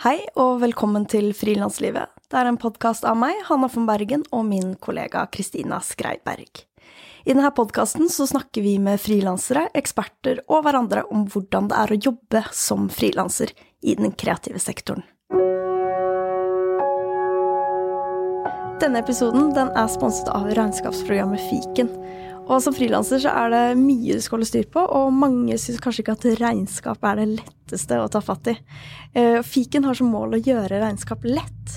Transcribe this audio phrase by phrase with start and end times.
[0.00, 2.08] Hei og velkommen til Frilanslivet.
[2.32, 6.62] Det er en podkast av meg, Hanna von Bergen, og min kollega Kristina Skreiberg.
[7.28, 12.00] I denne podkasten snakker vi med frilansere, eksperter og hverandre om hvordan det er å
[12.06, 13.52] jobbe som frilanser
[13.84, 15.04] i den kreative sektoren.
[18.80, 21.92] Denne episoden den er sponset av regnskapsprogrammet Fiken.
[22.50, 25.78] Og som frilanser så er det mye du skal holde styr på, og mange syns
[25.82, 28.56] kanskje ikke at regnskap er det letteste å ta fatt i.
[29.14, 31.76] Eh, Fiken har som mål å gjøre regnskap lett.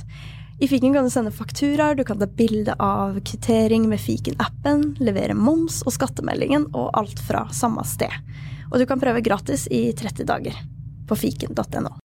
[0.63, 5.38] I Fiken kan du sende fakturaer, du kan ta bilde av kvittering med Fiken-appen, levere
[5.38, 8.13] moms og skattemeldingen, og alt fra samme sted.
[8.71, 10.57] Og du kan prøve gratis i 30 dager
[11.05, 11.99] på fiken.no.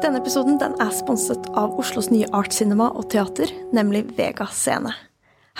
[0.00, 4.94] Denne episoden den er sponset av Oslos nye Art Cinema og teater, nemlig Vega Scene.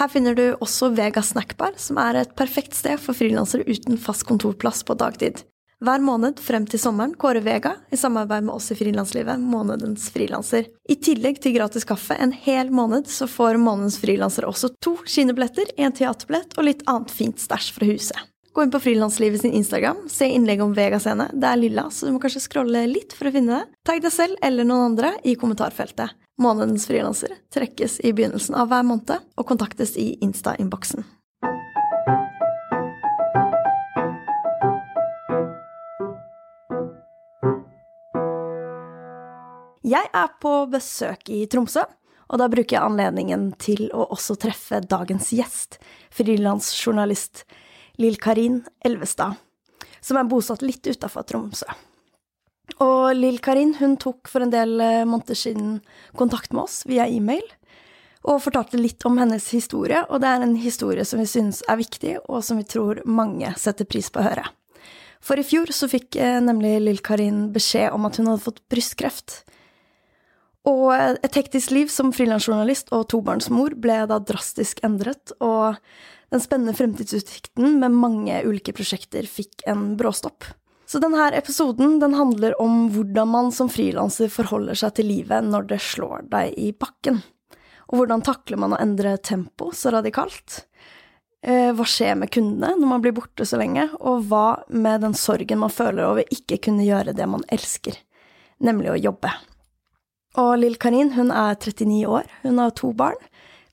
[0.01, 4.25] Her finner du også Vega Snackbar, som er et perfekt sted for frilansere uten fast
[4.31, 5.43] kontorplass på dagtid.
[5.85, 10.73] Hver måned frem til sommeren kårer Vega, i samarbeid med oss i Frilanslivet, månedens frilanser.
[10.89, 15.77] I tillegg til gratis kaffe en hel måned, så får månedens frilanser også to kinobilletter,
[15.77, 18.30] en teaterbillett og litt annet fint stæsj fra huset.
[18.53, 21.29] Gå inn på Frilanslivet sin Instagram, se innlegg om Vega-scene.
[21.33, 23.77] Det er lilla, så du må kanskje scrolle litt for å finne det.
[23.87, 26.17] Tagg deg selv eller noen andre i kommentarfeltet.
[26.43, 31.07] Månedens frilanser trekkes i begynnelsen av hver måned og kontaktes i Insta-innboksen.
[39.87, 41.87] Jeg er på besøk i Tromsø,
[42.27, 45.79] og da bruker jeg anledningen til å også treffe dagens gjest,
[46.11, 47.47] frilansjournalist
[48.01, 49.37] Lill Karin Elvestad,
[50.01, 51.69] som er bosatt litt utafor Tromsø.
[52.81, 55.81] Og Lill Karin hun tok for en del eh, måneder siden
[56.17, 57.45] kontakt med oss via e-mail,
[58.21, 61.81] og fortalte litt om hennes historie, og det er en historie som vi synes er
[61.81, 64.45] viktig, og som vi tror mange setter pris på å høre.
[65.25, 68.63] For i fjor så fikk eh, nemlig Lill Karin beskjed om at hun hadde fått
[68.73, 69.43] brystkreft.
[70.69, 75.81] Og et hektisk liv som frilansjournalist og tobarnsmor ble da drastisk endret, og
[76.31, 80.47] den spennende fremtidsutsikten med mange ulike prosjekter fikk en bråstopp.
[80.91, 85.69] Så denne episoden den handler om hvordan man som frilanser forholder seg til livet når
[85.71, 87.21] det slår deg i bakken.
[87.91, 90.65] Og hvordan takler man å endre tempo så radikalt?
[91.43, 95.15] Eh, hva skjer med kundene når man blir borte så lenge, og hva med den
[95.17, 97.97] sorgen man føler over ikke kunne gjøre det man elsker,
[98.59, 99.33] nemlig å jobbe?
[100.39, 103.19] Og Lill Karin hun er 39 år, hun har to barn,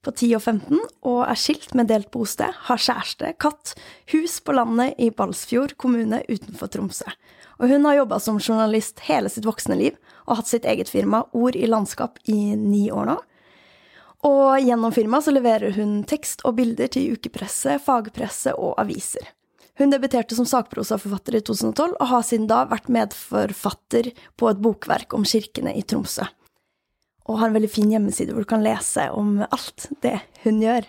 [0.08, 0.80] på 10 og 15
[1.10, 3.74] og er skilt med delt bosted, har kjæreste, katt,
[4.14, 7.12] hus på landet i Balsfjord kommune utenfor Tromsø.
[7.58, 9.98] Og hun har jobba som journalist hele sitt voksne liv
[10.28, 13.18] og hatt sitt eget firma Ord i landskap i ni år nå.
[14.28, 19.34] Og gjennom firmaet så leverer hun tekst og bilder til ukepresse, fagpresse og aviser.
[19.78, 24.10] Hun debuterte som sakprosaforfatter i 2012, og har siden da vært medforfatter
[24.40, 26.26] på et bokverk om kirkene i Tromsø
[27.28, 30.88] og har en veldig fin hjemmeside hvor du kan lese om alt det hun gjør.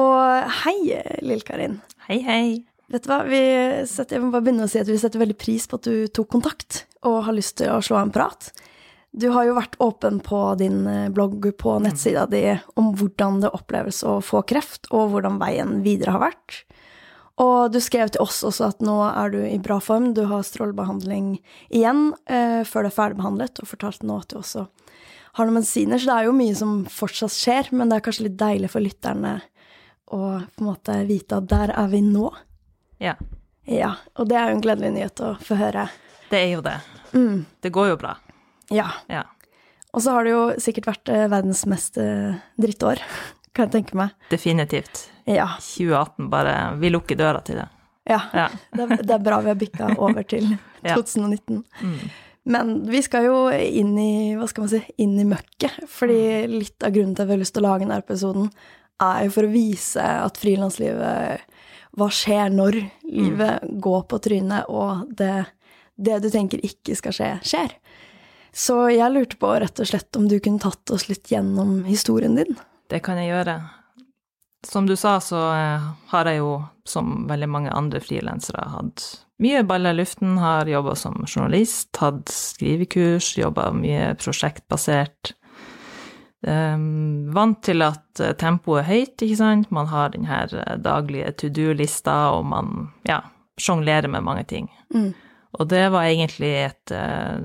[0.00, 0.78] Og hei,
[1.24, 1.80] Lill-Karin.
[2.06, 2.46] Hei, hei.
[2.92, 3.40] Vet du hva, vi
[3.90, 6.06] setter, jeg må bare begynne å si at vi setter veldig pris på at du
[6.06, 8.52] tok kontakt og har lyst til å slå en prat.
[9.16, 12.44] Du har jo vært åpen på din eh, blogg på nettsida di
[12.76, 16.60] om hvordan det oppleves å få kreft, og hvordan veien videre har vært.
[17.42, 20.44] Og du skrev til oss også at nå er du i bra form, du har
[20.46, 21.38] strålebehandling
[21.68, 24.68] igjen eh, før du er ferdigbehandlet, og fortalte nå at du også
[25.36, 28.26] har noen medisiner, så det er jo mye som fortsatt skjer, men det er kanskje
[28.28, 29.34] litt deilig for lytterne
[30.06, 32.30] å på en måte vite at der er vi nå.
[33.02, 33.16] Ja.
[33.66, 35.88] Ja, og det er jo en gledelig nyhet å få høre.
[36.30, 36.76] Det er jo det.
[37.12, 37.40] Mm.
[37.60, 38.14] Det går jo bra.
[38.72, 38.86] Ja.
[39.10, 39.24] Ja.
[39.92, 43.02] Og så har det jo sikkert vært eh, verdens mest eh, drittår,
[43.56, 44.14] kan jeg tenke meg.
[44.30, 45.08] Definitivt.
[45.26, 45.48] Ja.
[45.58, 47.66] 2018, bare Vi lukker døra til det.
[48.06, 48.20] Ja.
[48.32, 48.46] Ja.
[48.70, 50.52] Det, er, det er bra vi har bikka over til
[50.86, 50.94] Ja.
[50.94, 51.64] 2019.
[51.82, 51.98] Mm.
[52.46, 55.80] Men vi skal jo inn i, hva skal man si, inn i møkket.
[55.90, 58.50] Fordi litt av grunnen til at vi har lyst til å lage denne episoden,
[59.02, 61.52] er jo for å vise at frilanslivet
[61.96, 62.76] Hva skjer når
[63.08, 65.46] livet går på trynet, og det,
[65.96, 67.72] det du tenker ikke skal skje, skjer.
[68.52, 72.36] Så jeg lurte på rett og slett om du kunne tatt oss litt gjennom historien
[72.36, 72.52] din.
[72.92, 73.56] Det kan jeg gjøre.
[74.66, 76.52] Som du sa, så eh, har jeg jo,
[76.84, 80.38] som veldig mange andre frilansere, hatt mye baller i luften.
[80.38, 85.34] Har jobba som journalist, hatt skrivekurs, jobba mye prosjektbasert.
[86.46, 89.70] Um, vant til at eh, tempoet er høyt, ikke sant.
[89.74, 93.22] Man har den her eh, daglige to do-lista, og man ja,
[93.58, 94.68] sjonglerer med mange ting.
[94.94, 95.10] Mm.
[95.56, 97.40] Og det var egentlig et uh,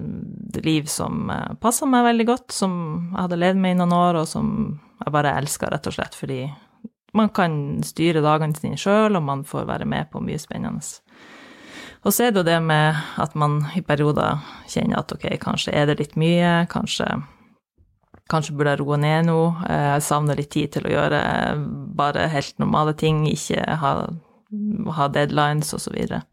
[0.61, 2.73] liv som uh, passa meg veldig godt, som
[3.13, 4.49] jeg hadde levd med i noen år, og som
[4.99, 6.41] jeg bare elska, rett og slett, fordi
[7.17, 7.53] man kan
[7.87, 10.83] styre dagene sine sjøl, og man får være med på mye spennende.
[12.01, 15.73] Og så er det jo det med at man i perioder kjenner at ok, kanskje
[15.77, 17.05] er det litt mye, kanskje,
[18.31, 19.37] kanskje burde jeg roe ned nå,
[19.67, 21.21] eh, jeg savner litt tid til å gjøre
[21.97, 23.93] bare helt normale ting, ikke ha,
[24.97, 26.23] ha deadlines og så videre.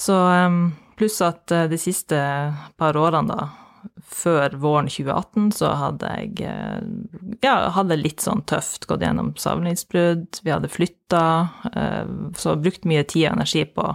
[0.00, 0.62] Så ehm,
[0.96, 2.24] pluss at eh, de siste
[2.80, 3.50] par årene, da,
[4.08, 6.82] før våren 2018 så hadde jeg eh,
[7.44, 11.24] ja, hadde litt sånn tøft, gått gjennom savningsbrudd, vi hadde flytta,
[12.40, 13.92] så brukt mye tid og energi på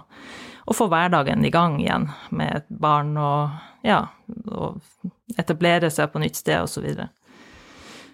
[0.67, 4.01] å få hverdagen i gang igjen med et barn og ja,
[4.51, 4.81] og
[5.39, 6.83] etablere seg på nytt sted og så.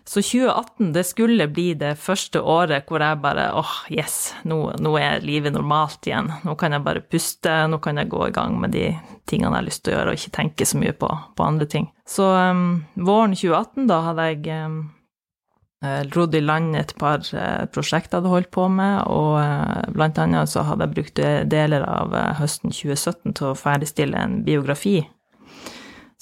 [0.05, 4.57] Så 2018 det skulle bli det første året hvor jeg bare åh, oh, yes, nå,
[4.83, 6.27] nå, er livet normalt igjen.
[6.43, 8.89] Nå kan jeg bare puste, nå kan jeg gå i gang med de
[9.29, 11.69] tingene jeg har lyst til å gjøre, og ikke tenke så mye på, på andre
[11.71, 11.87] ting.
[12.03, 14.77] Så um, våren 2018, da hadde jeg um,
[16.13, 20.21] rodd i land et par uh, prosjekter jeg hadde holdt på med, og uh, blant
[20.21, 25.01] annet så hadde jeg brukt deler av høsten 2017 til å ferdigstille en biografi.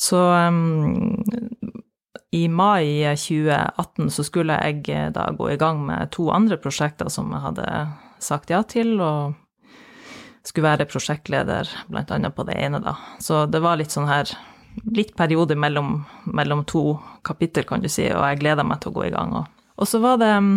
[0.02, 1.22] Så um,
[2.32, 7.12] i mai 2018 så skulle jeg eh, da gå i gang med to andre prosjekter
[7.12, 7.68] som jeg hadde
[8.24, 9.36] sagt ja til, og
[10.48, 12.96] skulle være prosjektleder blant annet på det ene, da.
[13.20, 14.32] Så det var litt sånn her
[14.96, 16.96] Litt periode mellom, mellom to
[17.28, 19.36] kapittel, kan du si, og jeg gleda meg til å gå i gang.
[19.42, 20.54] Og, og så var det um,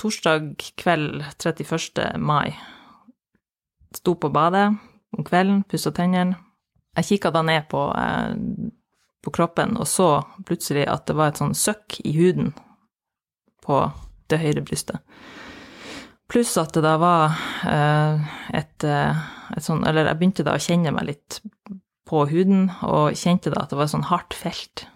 [0.00, 2.20] torsdag kveld 31.
[2.20, 2.52] mai.
[3.96, 4.70] Sto på badet
[5.16, 6.38] om kvelden, pussa tennene.
[6.96, 8.70] Jeg kikka da ned på eh,
[9.22, 10.08] på kroppen og så
[10.46, 12.50] plutselig at det var et sånn søkk i huden
[13.62, 13.84] på
[14.32, 14.98] det høyre brystet.
[16.30, 17.36] Pluss at det da var
[17.68, 19.22] eh, et, eh,
[19.52, 21.42] et, sånn Eller jeg begynte da å kjenne meg litt
[22.08, 24.86] på huden, og kjente da at det var sånn hardt felt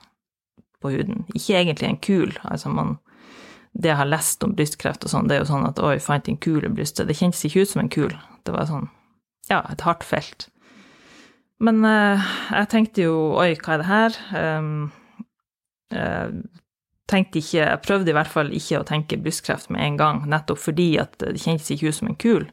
[0.82, 1.24] på huden.
[1.34, 2.38] Ikke egentlig en kul.
[2.44, 2.98] Altså man
[3.76, 6.28] Det jeg har lest om brystkreft og sånn, det er jo sånn at oi, fant
[6.30, 7.10] en kul i brystet.
[7.10, 8.14] Det kjentes ikke ut som en kul.
[8.48, 8.86] Det var sånn
[9.50, 10.48] Ja, et hardt felt.
[11.60, 14.16] Men uh, jeg tenkte jo oi, hva er det her?
[14.32, 14.70] Um,
[15.92, 16.32] uh,
[17.06, 20.62] tenkte ikke, Jeg prøvde i hvert fall ikke å tenke brystkreft med en gang, nettopp
[20.64, 22.48] fordi at det kjentes ikke ut som en kul.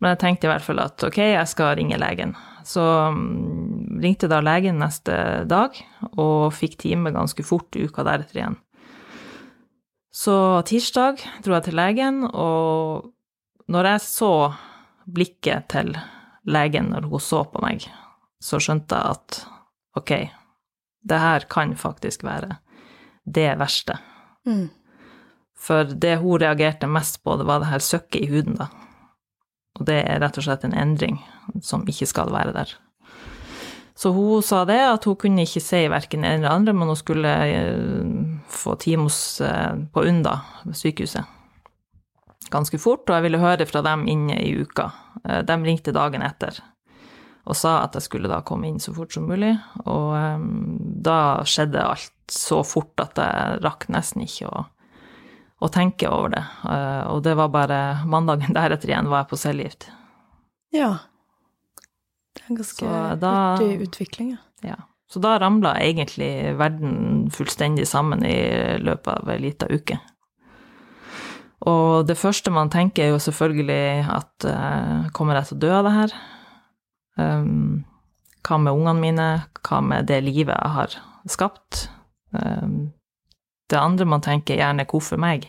[0.00, 2.34] Men jeg tenkte i hvert fall at ok, jeg skal ringe legen.
[2.66, 5.14] Så um, ringte da legen neste
[5.46, 5.76] dag,
[6.18, 8.56] og fikk time ganske fort uka deretter igjen.
[10.16, 10.34] Så
[10.66, 13.12] tirsdag dro jeg til legen, og
[13.70, 14.32] når jeg så
[15.06, 15.92] blikket til
[16.46, 17.84] legen når hun så på meg,
[18.42, 19.38] så skjønte jeg at
[19.98, 20.12] ok,
[21.06, 22.58] det her kan faktisk være
[23.26, 23.98] det verste.
[24.46, 24.68] Mm.
[25.56, 28.68] For det hun reagerte mest på, det var det her søkket i huden, da.
[29.76, 31.20] Og det er rett og slett en endring
[31.64, 32.74] som ikke skal være der.
[33.96, 36.98] Så hun sa det, at hun kunne ikke si verken en eller andre, men hun
[37.00, 38.10] skulle eh,
[38.52, 40.34] få time eh, på UNDA,
[40.76, 41.24] sykehuset,
[42.52, 44.90] ganske fort, og jeg ville høre fra dem inne i uka.
[45.24, 46.60] Eh, de ringte dagen etter
[47.46, 49.52] og sa at jeg skulle da komme inn så fort som mulig.
[49.86, 50.40] Og
[51.06, 54.64] da skjedde alt så fort at jeg rakk nesten ikke å,
[55.62, 56.42] å tenke over det.
[56.64, 59.88] Uh, og det var bare mandagen deretter igjen var jeg på cellegift.
[60.74, 60.90] Ja.
[62.36, 64.74] Det er en ganske hurtig utvikling, ja.
[64.74, 64.82] ja.
[65.08, 68.36] Så da ramla egentlig verden fullstendig sammen i
[68.82, 70.00] løpet av ei lita uke.
[71.66, 75.70] Og det første man tenker, er jo selvfølgelig at uh, kommer jeg til å dø
[75.78, 76.16] av det her?
[77.16, 77.84] Um,
[78.46, 79.28] hva med ungene mine?
[79.64, 80.98] Hva med det livet jeg har
[81.32, 81.86] skapt?
[82.36, 82.92] Um,
[83.70, 85.48] det andre man tenker, er gjerne 'hvorfor meg'?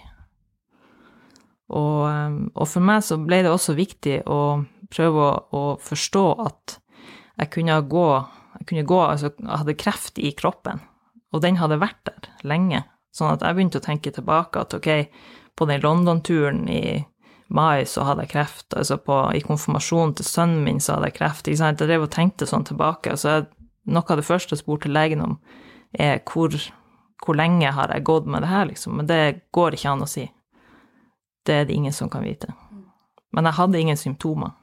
[1.70, 6.26] Og, um, og, for meg så ble det også viktig å prøve å, å forstå
[6.46, 6.78] at
[7.38, 8.08] jeg kunne gå,
[8.60, 10.80] jeg kunne gå Altså, jeg hadde kreft i kroppen,
[11.34, 12.86] og den hadde vært der lenge.
[13.12, 14.90] Sånn at jeg begynte å tenke tilbake at ok,
[15.58, 17.04] på den London-turen i
[17.48, 21.20] mai så hadde jeg kreft, altså på, i konfirmasjonen til sønnen min så hadde jeg
[21.20, 21.48] kreft.
[21.48, 21.82] ikke sant?
[21.82, 23.12] Jeg drev og tenkte sånn tilbake.
[23.12, 23.48] altså jeg,
[23.88, 25.38] Noe av det første jeg spurte legen om,
[25.96, 26.52] er hvor,
[27.26, 28.98] hvor lenge har jeg gått med det her, liksom.
[29.00, 30.28] Men det går ikke an å si.
[31.48, 32.54] Det er det ingen som kan vite.
[33.34, 34.54] Men jeg hadde ingen symptomer.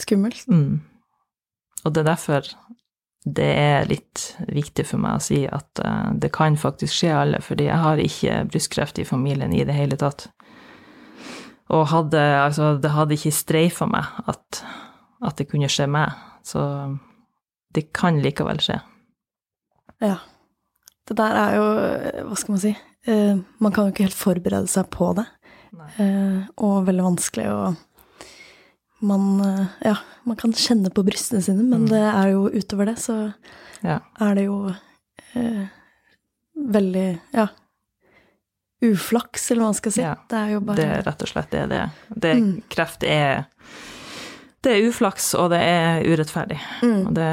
[0.00, 0.44] Skummelt.
[0.48, 0.80] Mm.
[1.84, 2.48] Og det er derfor
[3.22, 7.42] det er litt viktig for meg å si at uh, det kan faktisk skje alle,
[7.44, 10.26] fordi jeg har ikke brystkreft i familien i det hele tatt.
[11.72, 14.64] Og hadde, altså, det hadde ikke streifa meg at,
[15.22, 16.18] at, det kunne skje meg.
[16.44, 16.60] Så
[17.72, 18.80] det kan likevel skje.
[20.02, 20.18] Ja.
[21.12, 21.64] Det der er jo
[22.30, 22.72] Hva skal man si?
[23.08, 25.26] Uh, man kan jo ikke helt forberede seg på det.
[25.98, 27.56] Uh, og veldig vanskelig å
[29.02, 29.96] man, uh, ja,
[30.28, 31.90] man kan kjenne på brystene sine, men mm.
[31.90, 33.16] det er jo utover det, så
[33.82, 33.98] ja.
[34.22, 34.60] er det jo
[36.54, 37.48] veldig Ja,
[38.82, 40.02] uflaks, eller hva man skal si.
[40.02, 41.90] Ja, det er jo bare Det er rett og slett det det er.
[42.08, 42.62] Det, Mm.
[42.68, 43.44] Kreft er
[44.62, 46.60] Det er uflaks, og det er urettferdig.
[46.82, 47.06] Mm.
[47.06, 47.30] Og det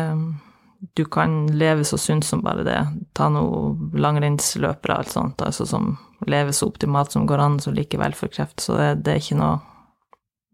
[1.00, 2.80] Du kan leve så sunt som bare det.
[3.16, 3.72] Ta noe
[4.04, 5.94] langrennsløpere og alt sånt, altså som
[6.28, 8.60] lever så optimalt som går an, så likevel får kreft.
[8.66, 9.60] Så det, det er ikke noe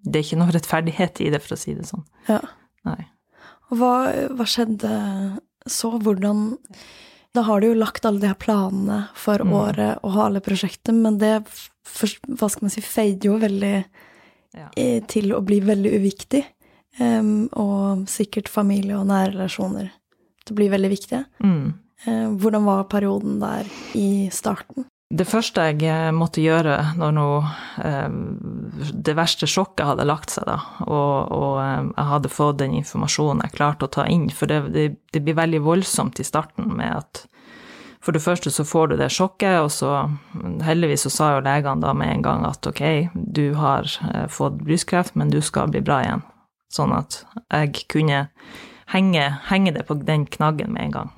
[0.06, 2.04] Det er ikke noe rettferdighet i det, for å si det sånn.
[2.30, 2.38] Ja.
[2.86, 3.08] Nei.
[3.72, 3.94] Og hva,
[4.38, 4.92] hva skjedde
[5.66, 5.96] så?
[5.98, 6.52] Hvordan
[7.34, 9.52] Da har du jo lagt alle de her planene for Mm.
[9.58, 13.86] året og alle prosjekter, men det hva skal man si, fader jo veldig
[14.56, 14.70] Ja.
[15.10, 16.46] til å bli veldig uviktig.
[17.00, 19.90] Um, og sikkert familie og nære relasjoner
[20.46, 21.24] til blir veldig viktig.
[21.44, 21.74] Mm.
[22.06, 24.86] Eh, hvordan var perioden der i starten?
[25.16, 27.28] Det første jeg eh, måtte gjøre når nå
[27.86, 28.16] eh,
[29.06, 33.56] det verste sjokket hadde lagt seg, da, og, og jeg hadde fått den informasjonen jeg
[33.56, 37.26] klarte å ta inn, for det, det, det blir veldig voldsomt i starten med at
[38.06, 40.04] for det første så får du det sjokket, og så
[40.62, 42.84] heldigvis så sa jo legene da med en gang at ok,
[43.16, 43.90] du har
[44.30, 46.22] fått brystkreft, men du skal bli bra igjen.
[46.70, 48.20] Sånn at jeg kunne
[48.96, 51.14] henge, henge det på den knaggen med en gang.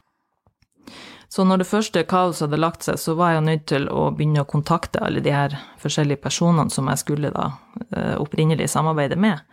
[1.29, 4.45] Så når det første kaoset hadde lagt seg, så var jeg nødt til å begynne
[4.45, 7.49] å kontakte alle de her forskjellige personene som jeg skulle da
[7.91, 9.43] eh, opprinnelig samarbeide med.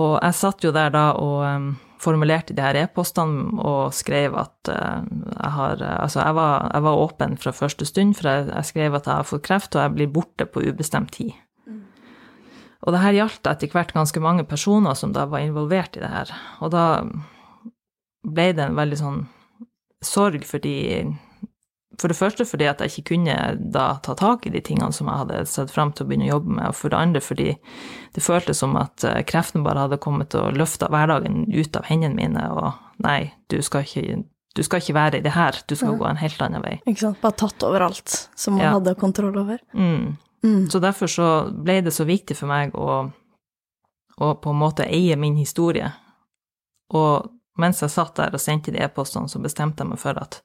[0.00, 5.02] Og jeg satt jo der da og formulerte de her e-postene og skrev at uh,
[5.04, 8.96] jeg har Altså, jeg var, jeg var, åpen fra første stund, for jeg, jeg, skrev
[8.96, 11.34] at jeg har fått kreft, og jeg blir borte på ubestemt tid.
[12.80, 16.10] Og det her gjaldt etter hvert ganske mange personer som da var involvert i det
[16.10, 16.30] her.
[16.64, 16.84] Og da
[18.24, 19.20] ble det en veldig sånn
[20.04, 21.04] sorg fordi
[22.00, 23.36] For det første fordi at jeg ikke kunne
[23.74, 26.34] da ta tak i de tingene som jeg hadde sett fram til å begynne å
[26.36, 27.48] jobbe med, og for det andre fordi
[28.16, 32.46] det føltes som at kreften bare hadde kommet og løfta hverdagen ut av hendene mine,
[32.56, 34.22] og nei, du skal ikke,
[34.56, 35.98] du skal ikke være i det her, du skal ja.
[36.00, 36.78] gå en helt annen vei.
[36.86, 38.72] Ikke sant, bare tatt overalt som man ja.
[38.78, 39.60] hadde kontroll over.
[39.76, 40.16] Mm.
[40.44, 40.70] Mm.
[40.72, 43.02] Så derfor så ble det så viktig for meg å,
[44.16, 45.92] å på en måte eie min historie,
[46.96, 47.30] og
[47.60, 50.40] mens jeg satt der og sendte de e-postene, så bestemte jeg meg for at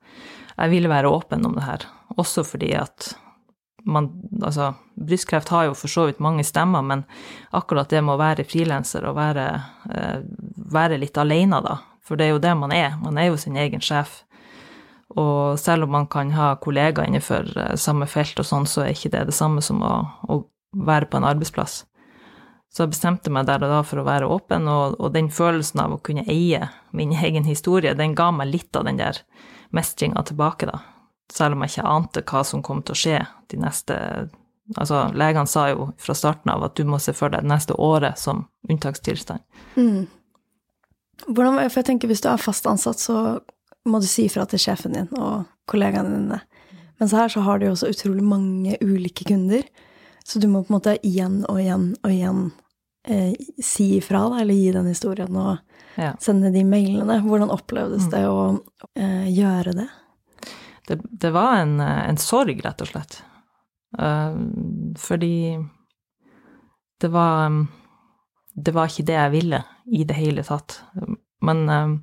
[0.56, 1.86] jeg ville være åpen om det her.
[2.20, 3.14] Også fordi at
[3.86, 4.10] man
[4.42, 7.04] Altså, brystkreft har jo for så vidt mange stemmer, men
[7.54, 9.46] akkurat det med å være frilanser og være,
[9.94, 10.24] eh,
[10.74, 11.78] være litt alene, da.
[12.02, 12.98] For det er jo det man er.
[13.02, 14.24] Man er jo sin egen sjef.
[15.16, 17.48] Og selv om man kan ha kollegaer innenfor
[17.80, 19.94] samme felt og sånn, så er ikke det det samme som å,
[20.28, 20.42] å
[20.76, 21.84] være på en arbeidsplass.
[22.76, 25.80] Så jeg bestemte meg der og da for å være åpen, og, og, den følelsen
[25.86, 29.22] av å kunne eie min egen historie, den ga meg litt av den der
[29.76, 30.82] mestringa tilbake, da.
[31.32, 34.00] Selv om jeg ikke ante hva som kom til å skje de neste
[34.82, 37.76] Altså, legene sa jo fra starten av at du må se for deg det neste
[37.78, 39.44] året som unntakstilstand.
[39.78, 40.08] Mm.
[41.28, 43.20] Hvordan, for jeg tenker hvis du er fast ansatt, så
[43.86, 46.42] må du si ifra til sjefen din og kollegaene dine.
[47.00, 49.65] Mens her så har du jo også utrolig mange ulike kunder,
[50.25, 52.46] så du må på en måte igjen og igjen og igjen
[53.08, 55.58] eh, si ifra, da, eller gi den historien og
[56.00, 56.13] ja.
[56.24, 57.20] sende de mailene.
[57.25, 58.12] Hvordan opplevdes Mm.
[58.15, 58.42] det å
[58.96, 59.88] eh, gjøre det?
[60.88, 63.22] Det, det var en, en, sorg, rett og slett.
[63.96, 64.36] Uh,
[65.00, 65.56] fordi
[67.00, 67.54] det var
[68.56, 70.82] Det var ikke det jeg ville i det hele tatt.
[71.42, 71.96] Men uh,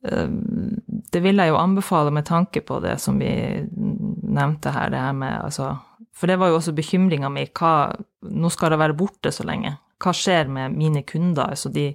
[0.00, 3.30] det vil jeg jo anbefale med tanke på det som vi
[3.70, 5.74] nevnte her, det her med altså
[6.16, 7.46] For det var jo også bekymringa mi.
[7.56, 9.76] Hva Nå skal det være borte så lenge.
[10.00, 11.52] Hva skjer med mine kunder?
[11.52, 11.94] Altså de,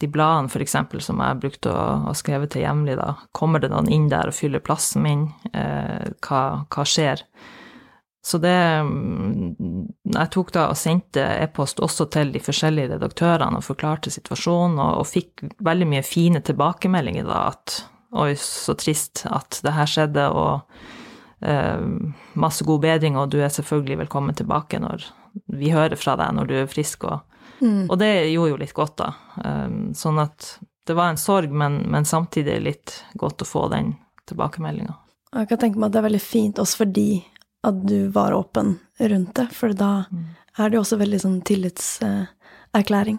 [0.00, 0.76] de bladene f.eks.
[1.06, 3.12] som jeg brukte å å skrive til jevnlig, da.
[3.32, 5.28] Kommer det noen inn der og fyller plassen min?
[5.52, 7.22] Eh, hva, hva, skjer?
[8.26, 8.50] Så det
[10.16, 15.02] Jeg tok da og sendte e-post også til de forskjellige redaktørene og forklarte situasjonen, og,
[15.02, 17.82] og fikk veldig mye fine tilbakemeldinger da at
[18.16, 20.62] Oi, så trist at det her skjedde, og
[21.44, 21.82] eh,
[22.38, 25.04] masse god bedring, og du er selvfølgelig velkommen tilbake når
[25.52, 27.04] vi hører fra deg når du er frisk.
[27.10, 27.20] Og,
[27.56, 27.86] Mm.
[27.88, 29.06] og det gjorde jo litt godt, da.
[29.44, 33.94] Eh, sånn at det var en sorg, men, men samtidig litt godt å få den
[34.28, 34.92] tilbakemeldinga.
[35.34, 37.08] Jeg kan tenke meg at det er veldig fint også fordi
[37.66, 40.24] at du var åpen rundt det, for da Mm.
[40.58, 43.18] er det jo også veldig sånn tillitserklæring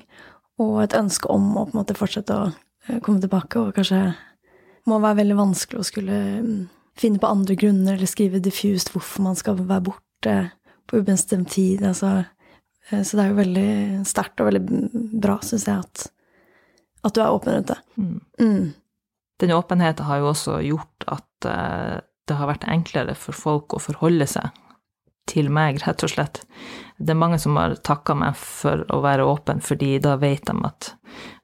[0.60, 2.48] og et ønske om å på en måte fortsette å
[2.88, 4.16] eh, komme tilbake, og kanskje
[4.88, 9.22] må være veldig vanskelig å skulle mm, finne på andre grunner eller skrive diffust hvorfor
[9.28, 10.36] man skal være borte
[10.88, 11.84] på ubestemt tid.
[11.86, 12.26] Altså,
[12.90, 14.64] eh, så det er jo veldig sterkt og veldig
[15.22, 16.08] bra, syns jeg, at,
[17.04, 17.80] at du er åpen rundt det.
[17.98, 18.22] Mm.
[18.40, 18.74] Mm.
[19.44, 23.82] Den åpenheten har jo også gjort at eh, det har vært enklere for folk å
[23.82, 24.52] forholde seg
[25.28, 26.42] til meg, rett og slett.
[26.98, 30.56] Det er mange som har takka meg for å være åpen, fordi da vet de
[30.68, 30.94] at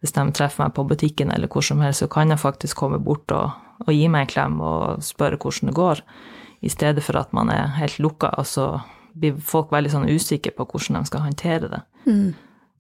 [0.02, 3.02] hvis de treffer meg på butikken eller hvor som helst, så kan jeg faktisk komme
[3.04, 3.52] bort og,
[3.84, 6.04] og gi meg en klem og spørre hvordan det går,
[6.64, 8.68] I stedet for at man er helt lukka, og så
[9.20, 11.82] blir folk veldig sånn usikre på hvordan de skal håndtere det.
[12.08, 12.30] Mm.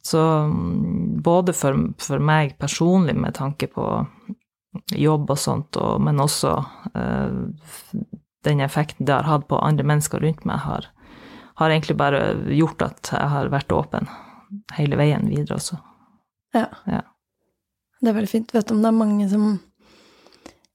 [0.03, 3.85] Så mm, både for, for, meg personlig med tanke på
[4.97, 6.55] jobb og sånt, og, men også
[6.95, 8.03] uh,
[8.43, 10.89] den effekten det har hatt på andre mennesker rundt meg, har,
[11.61, 14.09] har, egentlig bare gjort at jeg har vært åpen
[14.77, 15.79] hele veien videre også.
[16.53, 16.67] Ja.
[16.89, 17.03] ja.
[18.01, 18.51] Det er veldig fint.
[18.53, 19.55] Vet du om det er mange som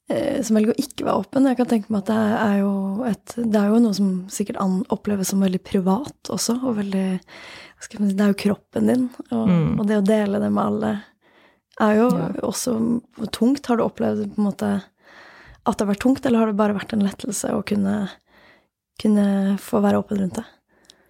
[0.09, 1.47] Eh, som velger å ikke være åpen.
[1.51, 2.73] Jeg kan tenke meg at det er jo,
[3.05, 4.61] et, det er jo noe som sikkert
[4.95, 9.75] oppleves som veldig privat også, og veldig Det er jo kroppen din, og, mm.
[9.77, 10.89] og, det å dele det med alle
[11.81, 12.29] er jo ja.
[12.47, 12.77] også
[13.35, 13.67] tungt.
[13.67, 14.71] Har du opplevd på en måte
[15.69, 17.97] at det har vært tungt, eller har det bare vært en lettelse å kunne,
[19.01, 19.27] kunne
[19.61, 20.47] få være åpen rundt det?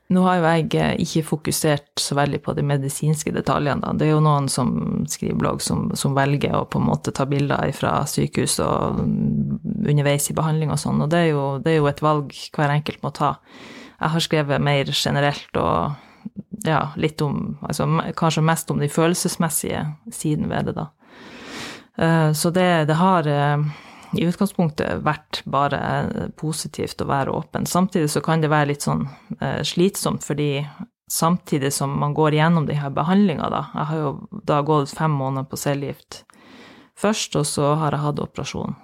[0.09, 3.83] Nå har jo jeg eh, ikke fokusert så veldig på de medisinske detaljene.
[3.85, 3.93] Da.
[3.93, 4.71] Det er jo noen som
[5.11, 10.31] skriver blogg som, som, velger å på en måte ta bilder fra sykehus og underveis
[10.33, 13.05] i behandling og sånn, og det er, jo, det er, jo, et valg hver enkelt
[13.05, 13.35] må ta.
[13.99, 16.08] Jeg har skrevet mer generelt og
[16.65, 20.89] ja, litt om Altså kanskje mest om de følelsesmessige sidene ved det, da.
[21.99, 23.65] Eh, så det, det har eh,
[24.17, 25.81] i utgangspunktet vært bare
[26.41, 27.67] positivt å være åpen.
[27.67, 29.07] Samtidig så kan det være litt sånn
[29.41, 30.65] eh, slitsomt, fordi
[31.11, 35.11] samtidig som man går gjennom de her behandlinga, da Jeg har jo da gått fem
[35.11, 36.25] måneder på cellegift
[36.99, 38.77] først, og så har jeg hatt operasjon.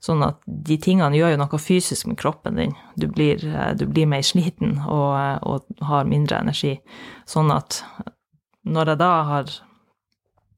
[0.00, 2.72] Sånn at de tingene gjør jo noe fysisk med kroppen din.
[2.96, 6.78] Du blir, eh, du blir mer sliten og, eh, og har mindre energi.
[7.28, 7.82] Sånn at
[8.64, 9.44] når jeg da har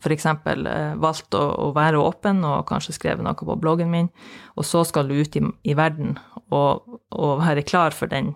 [0.03, 0.27] f.eks.
[0.27, 4.09] Eh, valgt å, å, være åpen og kanskje skrevet noe på bloggen min,
[4.57, 6.17] og så skal du ut i, i verden
[6.51, 8.35] og, og, være klar for den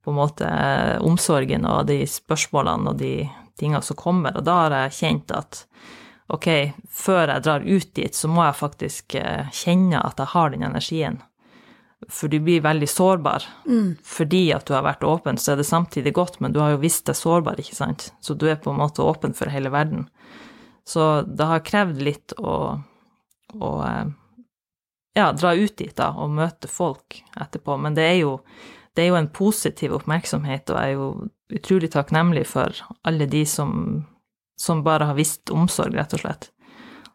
[0.00, 0.50] på en måte
[1.04, 3.14] omsorgen og de spørsmålene og de
[3.58, 4.38] tingene som kommer.
[4.38, 5.64] Og da har jeg kjent at
[6.34, 6.48] ok,
[6.90, 10.66] før jeg drar ut dit, så må jeg faktisk eh, kjenne at jeg har den
[10.66, 11.20] energien.
[12.08, 13.44] For du blir veldig sårbar.
[13.68, 13.98] Mm.
[14.06, 16.80] Fordi at du har vært åpen, så er det samtidig godt, men du har jo
[16.84, 18.08] visst deg sårbar, ikke sant.
[18.24, 20.06] Så du er på en måte åpen for hele verden.
[20.88, 22.54] Så det har krevd litt å,
[23.58, 24.14] å eh,
[25.18, 27.76] ja, dra ut dit da, og møte folk etterpå.
[27.76, 28.38] Men det er, jo,
[28.96, 31.10] det er jo en positiv oppmerksomhet, og jeg er jo
[31.60, 34.06] utrolig takknemlig for alle de som,
[34.60, 36.50] som bare har visst omsorg, rett og slett.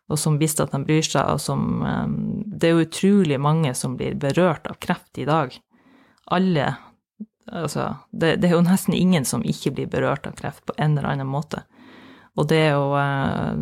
[0.09, 2.09] Og som visste at de bryr seg, og som eh,
[2.55, 5.53] Det er jo utrolig mange som blir berørt av kreft i dag.
[6.33, 6.75] Alle
[7.45, 10.95] Altså, det, det er jo nesten ingen som ikke blir berørt av kreft på en
[10.95, 11.59] eller annen måte.
[12.33, 13.59] Og det å eh,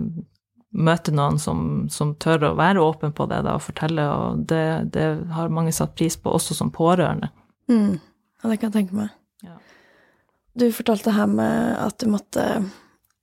[0.73, 4.93] møte noen som, som, tør å være åpen på det da, og fortelle, og det,
[4.95, 7.29] det, har mange satt pris på, også som pårørende.
[7.67, 7.99] Mm.
[7.99, 9.11] Ja, det kan jeg tenke meg.
[9.43, 9.59] Ja.
[10.55, 12.47] Du fortalte her med at du måtte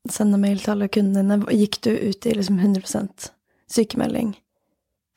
[0.08, 1.58] sende mail til alle kundene dine.
[1.60, 3.30] Gikk du ut i liksom 100
[3.70, 4.32] sykemelding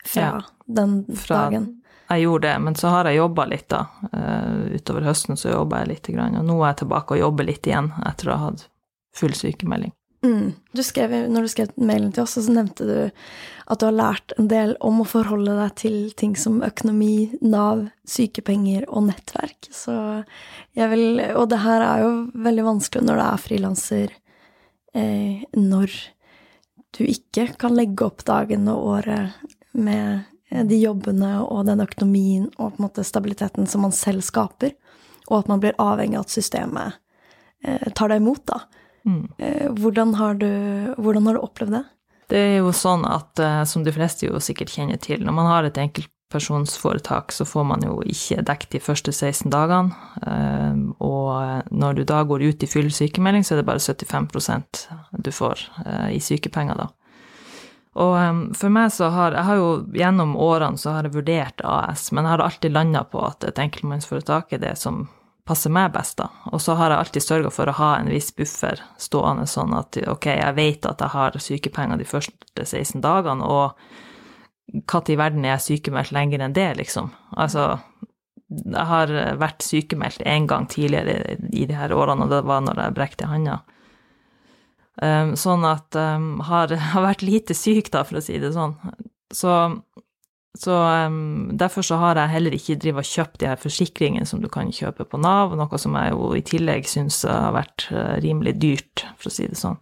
[0.04, 1.70] fra ja, den fra, dagen?
[2.10, 3.86] Jeg gjorde det, men så har jeg jobba litt, da.
[4.12, 7.68] Uh, utover høsten så jobba jeg litt, og nå er jeg tilbake og jobber litt
[7.68, 8.66] igjen etter å ha hatt
[9.16, 9.94] full sykemelding.
[10.24, 10.52] Mm.
[10.72, 12.96] Du skrev, når du skrev mailen til oss, så nevnte du
[13.68, 17.86] at du har lært en del om å forholde deg til ting som økonomi, Nav,
[18.08, 19.68] sykepenger og nettverk.
[19.72, 19.94] Så
[20.76, 22.12] jeg vil Og det her er jo
[22.46, 24.23] veldig vanskelig når du er frilanser, eh,
[24.94, 25.90] når
[26.94, 30.22] du ikke kan legge opp dagen og året med
[30.62, 34.74] de jobbene og den økonomien og på en måte stabiliteten som man selv skaper,
[35.30, 36.98] og at man blir avhengig av at systemet
[37.64, 38.60] eh, tar deg imot, da.
[39.04, 39.24] Mm.
[39.38, 40.50] Eh, hvordan, har du,
[40.98, 41.84] hvordan har du opplevd det?
[42.32, 45.50] Det er jo sånn at, eh, som de fleste jo sikkert kjenner til, når man
[45.50, 45.80] har et
[46.24, 49.94] enkeltpersonsforetak, så får man jo ikke dekket de første 16 dagene.
[50.26, 54.88] Eh, og når du da går ut i full sykemelding, så er det bare 75%
[55.18, 55.60] du får
[56.10, 56.88] i sykepenger, da.
[57.94, 62.10] Og for meg så har Jeg har jo gjennom årene så har jeg vurdert AS,
[62.10, 65.08] men jeg har alltid landa på at et enkeltmannsforetak er det som
[65.46, 66.30] passer meg best, da.
[66.50, 69.96] Og så har jeg alltid sørga for å ha en viss buffer stående, sånn at
[70.08, 73.78] ok, jeg vet at jeg har sykepenger de første 16 dagene, og
[74.72, 77.10] når i verden er jeg sykemeldt lenger enn det, liksom?
[77.36, 77.74] Altså,
[78.48, 82.80] jeg har vært sykemeldt én gang tidligere i de her årene, og det var når
[82.82, 83.60] jeg brekte handa.
[85.02, 88.76] Um, sånn at um, har, har vært lite syk, da, for å si det sånn.
[89.34, 89.52] Så
[90.54, 94.38] så um, derfor så har jeg heller ikke drivet og kjøpt de her forsikringene som
[94.38, 98.14] du kan kjøpe på Nav, noe som jeg jo i tillegg syns har vært uh,
[98.22, 99.80] rimelig dyrt, for å si det sånn.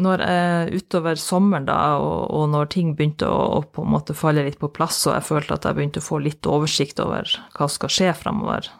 [0.00, 4.16] Når jeg utover sommeren da, og, og når ting begynte å, å, på en måte
[4.16, 7.28] falle litt på plass, og jeg følte at jeg begynte å få litt oversikt over
[7.28, 8.70] hva som skal skje framover,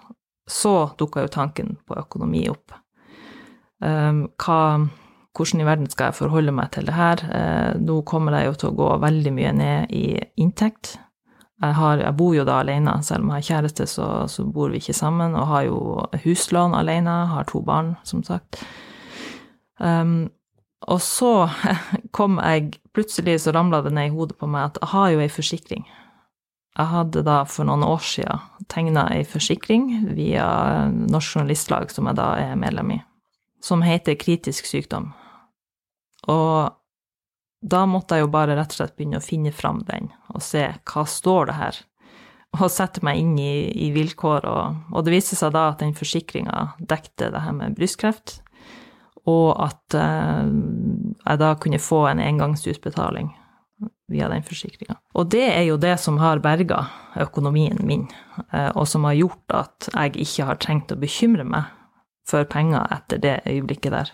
[0.50, 2.74] så dukka jo tanken på økonomi opp.
[3.80, 4.88] Um, hva,
[5.36, 7.22] hvordan i verden skal jeg forholde meg til det her?
[7.28, 10.04] Uh, nå kommer jeg jo til å gå veldig mye ned i
[10.42, 10.96] inntekt
[11.60, 14.72] Jeg, har, jeg, bor jo da alene, selv om jeg har kjæreste, så, så, bor
[14.72, 15.80] vi ikke sammen, og har jo
[16.24, 18.62] huslån alene, har to barn, som sagt.
[19.76, 20.30] Um,
[20.88, 21.48] og så
[22.16, 25.20] kom jeg Plutselig så ramla det ned i hodet på meg at jeg har jo
[25.22, 25.84] ei forsikring.
[26.74, 30.46] Jeg hadde da for noen år siden tegna ei forsikring via
[30.90, 32.98] Norsk Journalistlag, som jeg da er medlem i,
[33.62, 35.12] som heter kritisk sykdom.
[36.34, 36.74] Og
[37.60, 40.66] da måtte jeg jo bare rett og slett begynne å finne fram den, og se
[40.90, 41.80] hva står det her,
[42.58, 45.94] og sette meg inn i, i vilkår, og, og, det viste seg da at den
[45.94, 48.40] forsikringa dekte det her med brystkreft,
[49.28, 50.48] og at eh,
[51.24, 53.34] jeg da kunne få en engangsutbetaling
[54.10, 54.98] via den forsikringa.
[55.14, 56.84] Og det er jo det som har berga
[57.20, 58.08] økonomien min,
[58.52, 61.70] eh, og som har gjort at jeg ikke har trengt å bekymre meg
[62.28, 64.12] for penger etter det øyeblikket der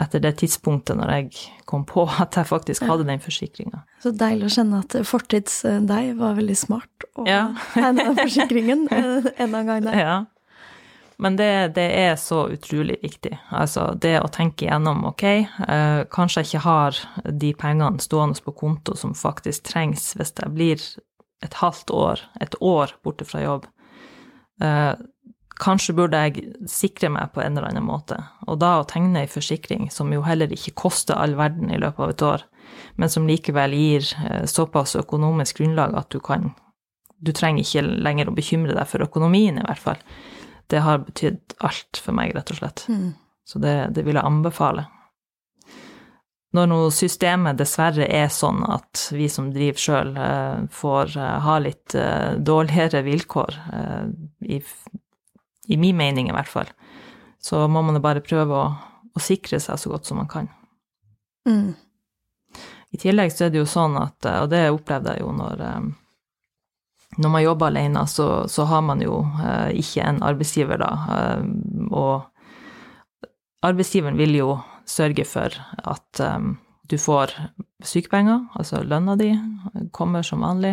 [0.00, 1.30] etter det tidspunktet når jeg
[1.68, 3.84] kom på at jeg faktisk hadde den forsikringa.
[4.02, 5.80] Så deilig å kjenne at fortids eh,
[6.18, 7.50] var veldig smart og ja.
[7.74, 9.98] tegna den forsikringen enda en gang der.
[10.10, 10.18] Ja.
[11.20, 13.34] Men det, det, er så utrolig viktig.
[13.52, 17.00] Altså det å tenke igjennom ok, eh, kanskje jeg ikke har
[17.42, 20.86] de pengene stående på konto som faktisk trengs hvis jeg blir
[21.44, 23.68] et halvt år, et år borte fra jobb.
[24.64, 24.94] Eh,
[25.60, 28.16] kanskje burde jeg sikre meg på en eller annen måte.
[28.48, 32.06] Og da å tegne ei forsikring som jo heller ikke koster all verden i løpet
[32.06, 32.48] av et år,
[32.96, 36.54] men som likevel gir eh, såpass økonomisk grunnlag at du kan
[37.20, 39.98] Du trenger ikke lenger å bekymre deg for økonomien, i hvert fall.
[40.70, 42.86] Det har betydd alt for meg, rett og slett.
[42.88, 43.12] Mm.
[43.46, 44.86] Så det, det vil jeg anbefale.
[46.54, 51.58] Når nå systemet dessverre er sånn at vi som driver sjøl, eh, får eh, ha
[51.62, 51.94] litt
[52.46, 53.60] dårligere vilkår
[54.50, 54.58] i
[55.70, 56.70] i min mening i hvert fall.
[57.38, 58.66] Så må man bare prøve å,
[59.14, 60.50] å sikre seg så godt som man kan.
[61.48, 61.76] Mm.
[62.90, 65.84] I tillegg så er det jo sånn at, og det opplevde jeg jo når, eh,
[67.18, 70.90] når man jobber alene, så, så har man jo eh, ikke en arbeidsgiver da.
[71.16, 71.42] Eh,
[71.90, 74.50] og arbeidsgiveren vil jo
[74.88, 75.54] sørge for
[75.86, 76.20] at
[76.90, 77.30] du får
[77.86, 79.28] sykepenger, altså lønna di
[79.94, 80.72] kommer som vanlig,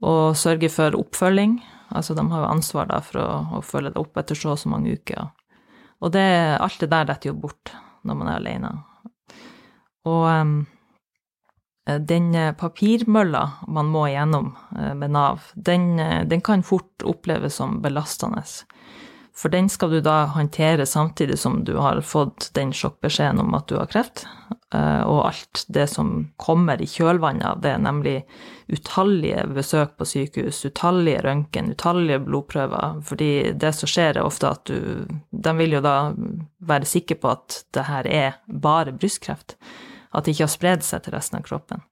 [0.00, 1.58] og sørge for oppfølging
[1.90, 4.60] Altså, de har jo ansvar da for å, å følge deg opp etter så og
[4.62, 5.32] så mange uker.
[6.00, 6.26] Og det,
[6.62, 7.72] alt det der detter jo bort
[8.06, 8.70] når man er alene.
[10.08, 10.52] Og um,
[11.98, 15.96] den papirmølla man må igjennom uh, med Nav, den,
[16.30, 18.44] den, kan fort oppleves som belastende.
[19.40, 23.68] For den skal du da håndtere samtidig som du har fått den sjokkbeskjeden om at
[23.70, 24.26] du har kreft,
[24.74, 28.18] eh, og alt det som kommer i kjølvannet av det, nemlig
[28.68, 33.00] utallige besøk på sykehus, utallige røntgen, utallige blodprøver.
[33.06, 36.12] Fordi det som skjer, er ofte at du De vil jo da
[36.68, 39.56] være sikre på at det her er bare brystkreft,
[40.10, 41.84] at det ikke har spredd seg til resten av kroppen.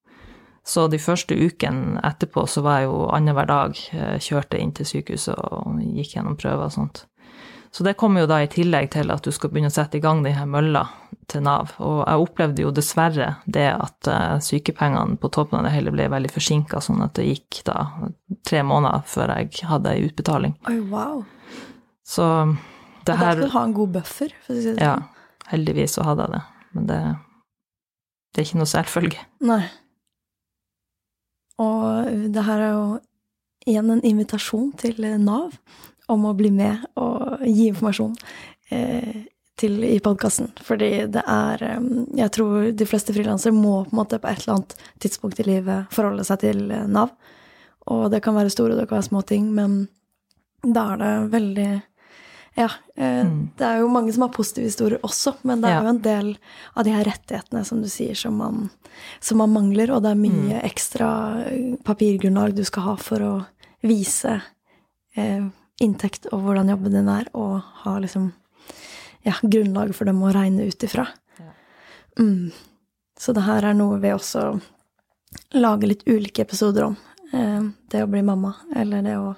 [0.69, 4.89] Så de første ukene etterpå så var jeg jo annenhver dag eh, kjørte inn til
[4.91, 7.07] sykehuset og gikk gjennom prøver og sånt.
[7.71, 10.03] Så det kommer jo da i tillegg til at du skal begynne å sette i
[10.05, 10.87] gang de her mølla
[11.29, 11.75] til Nav.
[11.85, 16.09] Og jeg opplevde jo dessverre det at uh, sykepengene på toppen av det hele ble
[16.09, 17.85] veldig forsinka, sånn at det gikk da
[18.49, 20.57] tre måneder før jeg hadde ei utbetaling.
[20.71, 21.21] Oi, wow.
[22.09, 22.25] Så
[23.05, 24.85] det her Da skal du ha en god buffer, for å si det sånn.
[24.85, 26.43] Ja, heldigvis så hadde jeg det.
[26.73, 27.03] Men det,
[28.33, 29.23] det er ikke noe selvfølge.
[29.49, 29.63] Nei.
[31.59, 32.85] Og det her er jo
[33.69, 35.57] igjen en invitasjon til Nav
[36.09, 38.15] om å bli med og gi informasjon
[38.73, 39.27] eh,
[39.59, 40.53] til i podkasten.
[40.65, 41.91] Fordi det er eh,
[42.23, 45.49] Jeg tror de fleste frilansere må på en måte på et eller annet tidspunkt i
[45.49, 47.13] livet forholde seg til eh, Nav.
[47.89, 49.87] Og det kan være store, det kan være små ting, men
[50.63, 51.71] da er det veldig
[52.59, 52.71] ja.
[52.97, 53.51] Eh, mm.
[53.57, 55.83] Det er jo mange som har positive historier også, men det er ja.
[55.85, 56.31] jo en del
[56.75, 58.67] av de her rettighetene, som du sier, som man,
[59.23, 60.65] som man mangler, og det er mye mm.
[60.67, 61.11] ekstra
[61.47, 63.33] eh, papirgrunnlag du skal ha for å
[63.87, 64.41] vise
[65.15, 65.47] eh,
[65.79, 68.33] inntekt og hvordan jobben din er, og ha liksom
[69.23, 71.07] ja, grunnlag for dem å regne ut ifra.
[71.39, 71.53] Ja.
[72.19, 72.51] Mm.
[73.19, 74.49] Så det her er noe vi også
[75.55, 76.99] lager litt ulike episoder om.
[77.31, 79.37] Eh, det å bli mamma, eller det å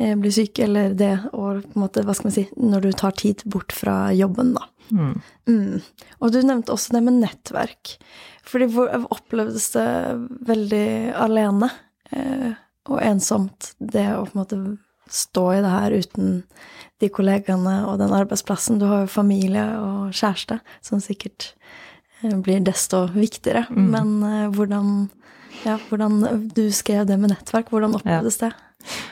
[0.00, 2.90] eh, bli syk, eller det å på en måte, hva skal man si, når du
[2.98, 4.66] tar tid bort fra jobben, da.
[4.90, 5.14] Mm.
[5.46, 5.80] Mm.
[6.18, 7.94] Og du nevnte også det med nettverk.
[8.48, 9.88] Fordi hvor opplevdes det
[10.48, 10.86] veldig
[11.20, 11.70] alene
[12.10, 12.52] eh,
[12.90, 14.60] og ensomt, det å på en måte
[15.10, 16.42] stå i det her uten
[17.00, 18.78] de kollegaene og den arbeidsplassen.
[18.80, 21.52] Du har jo familie og kjæreste, som sikkert
[22.22, 23.66] eh, blir desto viktigere.
[23.70, 23.86] Mm.
[23.94, 24.92] Men eh, hvordan,
[25.66, 27.72] ja, hvordan Du skrev det med nettverk.
[27.72, 28.48] Hvordan opplevdes ja.
[28.50, 28.69] det?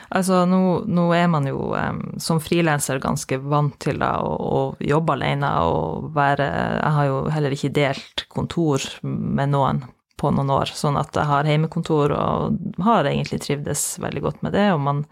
[0.09, 4.61] Altså, nå, nå, er man jo um, som frilanser ganske vant til da, å, å,
[4.81, 9.83] jobbe alene og være Jeg har jo heller ikke delt kontor med noen
[10.19, 10.73] på noen år.
[10.75, 14.65] Sånn at jeg har heimekontor og har egentlig trivdes veldig godt med det.
[14.73, 15.05] Og man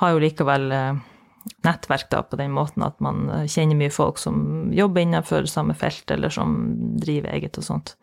[0.00, 1.02] har jo likevel uh,
[1.66, 5.76] nettverk da på den måten at man eh, kjenner mye folk som jobber innenfor samme
[5.78, 6.56] felt, eller som
[7.02, 7.94] driver eget og sånt.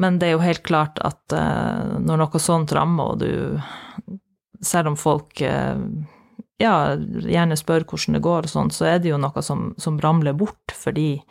[0.00, 3.60] Men det er jo helt klart at uh, når noe sånt rammer, og du
[4.62, 5.78] Selv om folk uh,
[6.60, 6.74] ja,
[7.24, 10.36] gjerne spør hvordan det går og sånn, så er det jo noe som, som, ramler
[10.36, 11.22] bort fordi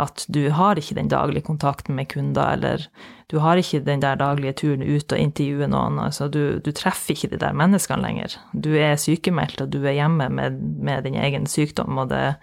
[0.00, 2.84] at du har ikke den daglige kontakten med kunder, eller
[3.30, 6.00] du har ikke den der daglige turen ut og intervjue noen.
[6.02, 8.34] Altså, du, du treffer ikke de der menneskene lenger.
[8.52, 12.34] Du er sykemeldt, og du er hjemme med, med din egen sykdom, og det,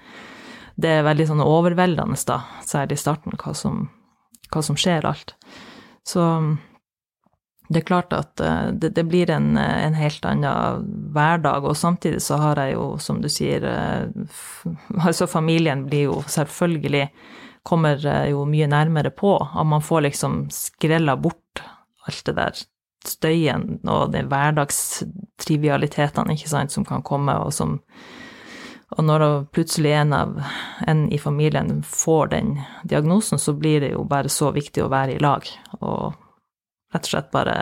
[0.82, 3.90] det er veldig sånn overveldende, da, særlig i starten, hva som,
[4.50, 5.36] hva som skjer alt.
[6.08, 6.24] Så
[7.72, 10.84] det er klart at eh, det, det blir en, en, helt annen
[11.16, 14.04] hverdag, og samtidig så har jeg jo, som du sier, eh,
[15.08, 17.10] altså familien blir jo selvfølgelig
[17.64, 21.64] kommer eh, jo mye nærmere på, og man får liksom skrella bort
[22.08, 22.52] alt det der
[23.08, 27.82] støyen og de hverdagstrivialitetene, ikke sant, som kan komme, og som
[28.92, 30.44] Og når plutselig en av
[30.88, 35.12] en i familien får den diagnosen, så blir det jo bare så viktig å være
[35.16, 35.48] i lag,
[35.80, 36.14] og
[36.92, 37.58] rett og slett bare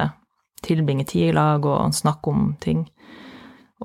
[0.65, 2.87] tilbringe tid i lag og snakke om ting.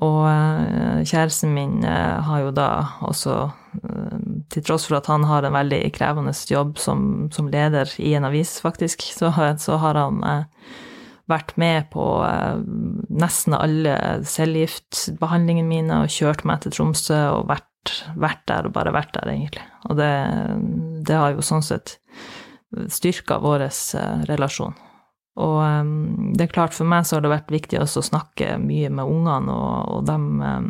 [0.03, 2.69] Og eh, kjæresten min eh, har jo da
[3.07, 3.37] også,
[3.79, 4.17] eh,
[4.51, 8.27] til tross for at han har en veldig krevende jobb som, som leder i en
[8.27, 9.31] avis, faktisk, så,
[9.63, 10.19] så har han
[11.31, 12.05] vært med på
[13.09, 13.95] nesten alle
[14.29, 19.31] cellegiftbehandlingene mine og kjørt meg til Tromsø og vært, vært, der og bare vært der,
[19.33, 19.65] egentlig.
[19.89, 20.11] Og det,
[21.09, 21.97] det har jo sånn sett
[22.93, 23.71] styrka vår
[24.29, 24.77] relasjon.
[25.35, 28.55] Og um, det er klart, for meg så har det vært viktig også å snakke
[28.63, 30.69] mye med ungene og, og dem um,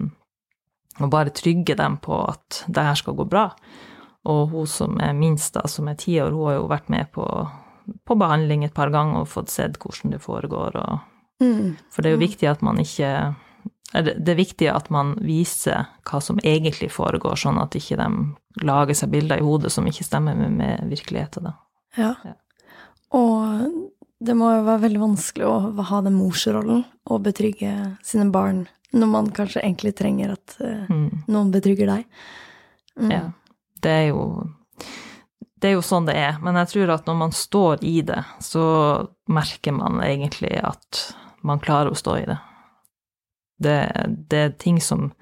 [1.03, 3.48] Og bare trygge dem på at det her skal gå bra.
[4.31, 7.11] Og hun som er minst, da, som er ti år, hun har jo vært med
[7.12, 7.27] på,
[8.07, 10.79] på behandling et par ganger og fått sett hvordan det foregår.
[10.81, 11.03] Og,
[11.42, 11.74] mm.
[11.92, 12.29] For det er jo mm.
[12.29, 13.11] viktig at man ikke
[13.94, 18.96] det er viktig at man viser hva som egentlig foregår, sånn at ikke de lager
[18.98, 21.46] seg bilder i hodet som ikke stemmer med, med virkeligheten.
[21.46, 21.53] Da.
[22.00, 22.11] Ja.
[22.27, 22.35] ja.
[23.14, 23.93] Og
[24.25, 27.75] det må jo være veldig vanskelig å ha den morsrollen og betrygge
[28.07, 31.25] sine barn når man kanskje egentlig trenger at uh, mm.
[31.27, 32.05] noen betrygger deg.
[33.01, 33.11] Mm.
[33.11, 33.25] Ja.
[33.83, 34.23] Det er jo
[35.61, 36.39] Det er jo sånn det er.
[36.45, 38.65] Men jeg tror at når man står i det, så
[39.33, 41.07] merker man egentlig at
[41.45, 42.37] man klarer å stå i det.
[43.65, 43.77] Det,
[44.29, 45.13] det, er ting som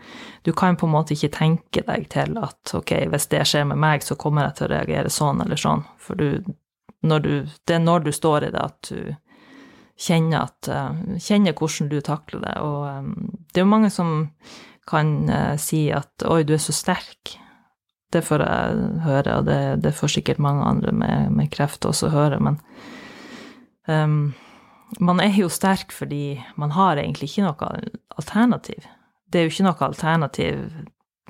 [0.43, 3.79] Du kan på en måte ikke tenke deg til at ok, hvis det skjer med
[3.79, 5.85] meg, så kommer jeg til å reagere sånn eller sånn.
[6.01, 6.55] For du,
[7.03, 7.33] du,
[7.67, 9.15] det er når du står i det, at du
[9.99, 12.57] kjenner, at, uh, kjenner hvordan du takler det.
[12.63, 14.31] Og um, det er jo mange som
[14.89, 17.37] kan uh, si at 'oi, du er så sterk'.
[18.13, 22.11] Det får jeg høre, og det, det får sikkert mange andre med, med kreft også
[22.13, 22.59] høre, men
[23.89, 24.35] um,
[25.01, 27.71] man er jo sterk fordi man har egentlig ikke noe
[28.19, 28.85] alternativ.
[29.33, 30.59] Det er jo ikke noe alternativ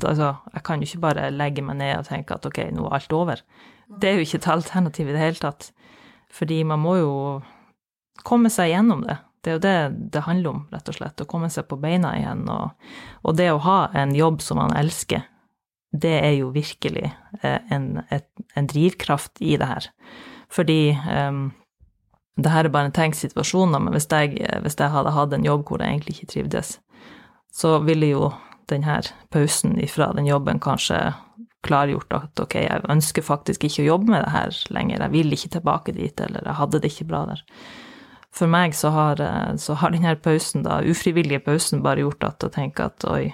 [0.03, 2.95] Altså, jeg kan jo ikke bare legge meg ned og tenke at ok, nå er
[2.97, 3.43] alt over.
[4.01, 5.71] Det er jo ikke et alternativ i det hele tatt.
[6.33, 7.13] Fordi man må jo
[8.25, 9.19] komme seg gjennom det.
[9.43, 9.77] Det er jo det
[10.15, 11.21] det handler om, rett og slett.
[11.21, 12.45] Å komme seg på beina igjen.
[12.49, 12.93] Og,
[13.27, 15.27] og det å ha en jobb som man elsker,
[15.93, 17.11] det er jo virkelig
[17.43, 19.91] eh, en, et, en drivkraft i det her.
[20.53, 21.51] Fordi um,
[22.41, 25.45] det her er bare en tenkt situasjon, men hvis jeg, hvis jeg hadde hatt en
[25.45, 26.79] jobb hvor jeg egentlig ikke trivdes,
[27.53, 28.31] så ville jo
[28.71, 29.01] denne
[29.33, 31.01] pausen ifra den jobben kanskje
[31.63, 35.37] klargjort at ok, jeg ønsker faktisk ikke å jobbe med det her lenger, jeg vil
[35.37, 37.45] ikke tilbake dit, eller jeg hadde det ikke bra der.
[38.33, 39.21] For meg så har,
[39.61, 43.27] så har denne pausen, da, ufrivillige pausen, bare gjort at jeg tenker at oi,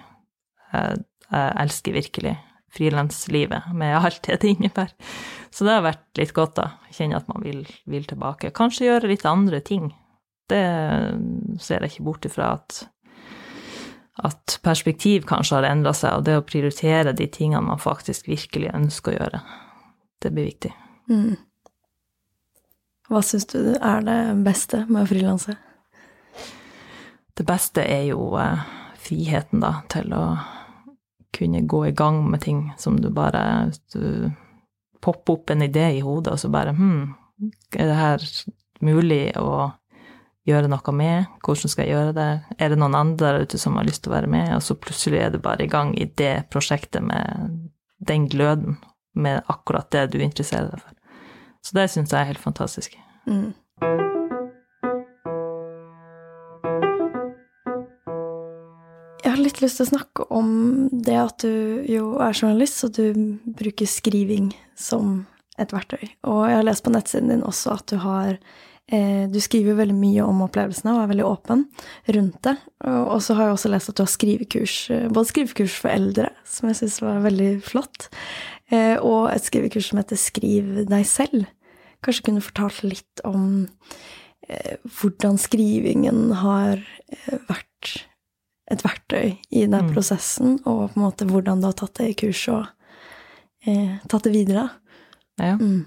[0.74, 2.34] jeg, jeg elsker virkelig
[2.74, 5.14] frilanslivet med alt det det innebærer.
[5.50, 6.66] Så det har vært litt godt, da.
[6.92, 8.52] Kjenne at man vil, vil tilbake.
[8.56, 9.88] Kanskje gjøre litt andre ting.
[10.48, 10.64] Det
[11.62, 12.82] ser jeg ikke bort ifra at
[14.24, 18.72] at perspektiv kanskje har endra seg, og det å prioritere de tingene man faktisk virkelig
[18.74, 19.42] ønsker å gjøre,
[20.22, 20.72] det blir viktig.
[21.10, 21.36] Mm.
[23.08, 25.54] Hva syns du er det beste med å frilanse?
[27.38, 28.66] Det beste er jo eh,
[28.98, 30.24] friheten, da, til å
[31.38, 34.30] kunne gå i gang med ting som du bare Du
[35.00, 37.14] popper opp en idé i hodet, og så bare Hm,
[37.76, 38.24] er det her
[38.82, 39.70] mulig å
[40.48, 41.28] gjøre noe med.
[41.44, 42.28] Hvordan skal jeg gjøre det?
[42.58, 44.50] Er det noen andre der ute som har lyst til å være med?
[44.56, 48.78] Og så plutselig er du bare i gang i det prosjektet med den gløden,
[49.14, 50.94] med akkurat det du interesserer deg for.
[51.66, 52.94] Så det syns jeg er helt fantastisk.
[53.26, 53.50] Mm.
[59.24, 60.52] Jeg har litt lyst til å snakke om
[60.92, 65.26] det at du jo er journalist, og du bruker skriving som
[65.58, 66.06] et verktøy.
[66.30, 68.38] Og jeg har lest på nettsiden din også at du har
[68.88, 71.66] Du skriver veldig mye om opplevelsene og er veldig åpen
[72.16, 72.54] rundt det.
[72.88, 76.30] Og så har jeg også lest at du har skrivekurs, eh, både skrivekurs for eldre,
[76.48, 78.06] som jeg syns var veldig flott,
[78.72, 81.44] eh, og et skrivekurs som heter Skriv deg selv.
[82.00, 83.68] Kanskje kunne fortalt litt om
[84.48, 88.06] eh, hvordan skrivingen har eh, vært
[88.72, 89.92] et verktøy i den Mm.
[89.92, 92.66] prosessen, og på en måte hvordan du har tatt det i kurs og
[93.66, 94.70] eh, tatt det videre.
[95.40, 95.56] Ja.
[95.60, 95.84] Mm.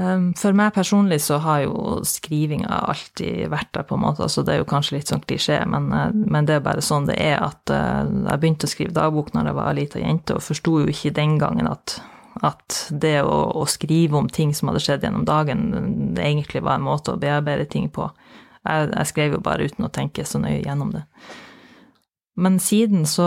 [0.00, 4.24] Um, For meg personlig så har jo skrivinga alltid vært der, på en måte.
[4.24, 7.10] Altså, det er jo kanskje litt sånn klisjé, men, eh, men det er bare sånn
[7.10, 7.36] det er.
[7.44, 10.78] At eh, jeg begynte å skrive dagbok når jeg var ei lita jente, og forsto
[10.80, 11.98] jo ikke den gangen at,
[12.40, 15.68] at det å, å skrive om ting som hadde skjedd gjennom dagen,
[16.16, 18.08] egentlig var en måte å bearbeide ting på.
[18.64, 21.04] Jeg, jeg skrev jo bare uten å tenke så nøye gjennom det.
[22.36, 23.26] Men siden så,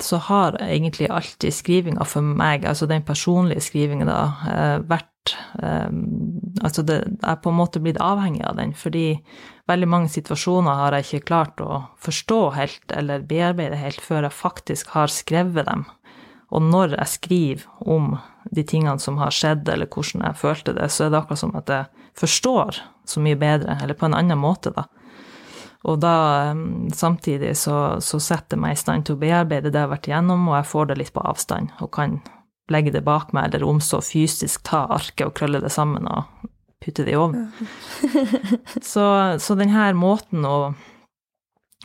[0.00, 4.20] så har egentlig alltid skrivinga for meg, altså den personlige skrivinga da,
[4.52, 5.08] eh, vært
[5.62, 9.20] Altså det, jeg er på en måte blitt avhengig av den, fordi
[9.70, 14.34] veldig mange situasjoner har jeg ikke klart å forstå helt eller bearbeide helt før jeg
[14.34, 15.84] faktisk har skrevet dem.
[16.50, 18.16] Og når jeg skriver om
[18.50, 21.54] de tingene som har skjedd, eller hvordan jeg følte det, så er det akkurat som
[21.56, 24.88] at jeg forstår så mye bedre, eller på en annen måte, da.
[25.82, 26.52] Og da
[26.94, 30.08] samtidig så, så setter jeg meg i stand til å bearbeide det jeg har vært
[30.10, 32.20] igjennom, og jeg får det litt på avstand, og kan
[32.70, 36.46] legge det bak meg, eller om så fysisk ta arket og krølle det sammen og
[36.82, 37.50] putte det i ovnen.
[38.92, 39.04] så,
[39.42, 40.72] så denne måten å,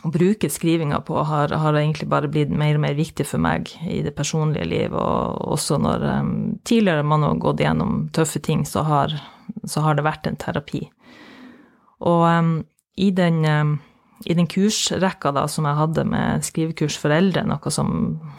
[0.02, 3.70] å bruke skrivinga på har, har egentlig bare blitt mer og mer viktig for meg
[3.86, 6.32] i det personlige liv, og også når um,
[6.66, 9.18] tidligere man har gått gjennom tøffe ting, så har,
[9.66, 10.86] så har det vært en terapi.
[12.06, 12.56] Og um,
[12.98, 13.78] i den um,
[14.24, 17.92] i den kursrekka da, som jeg hadde med skrivekurs for eldre, noe som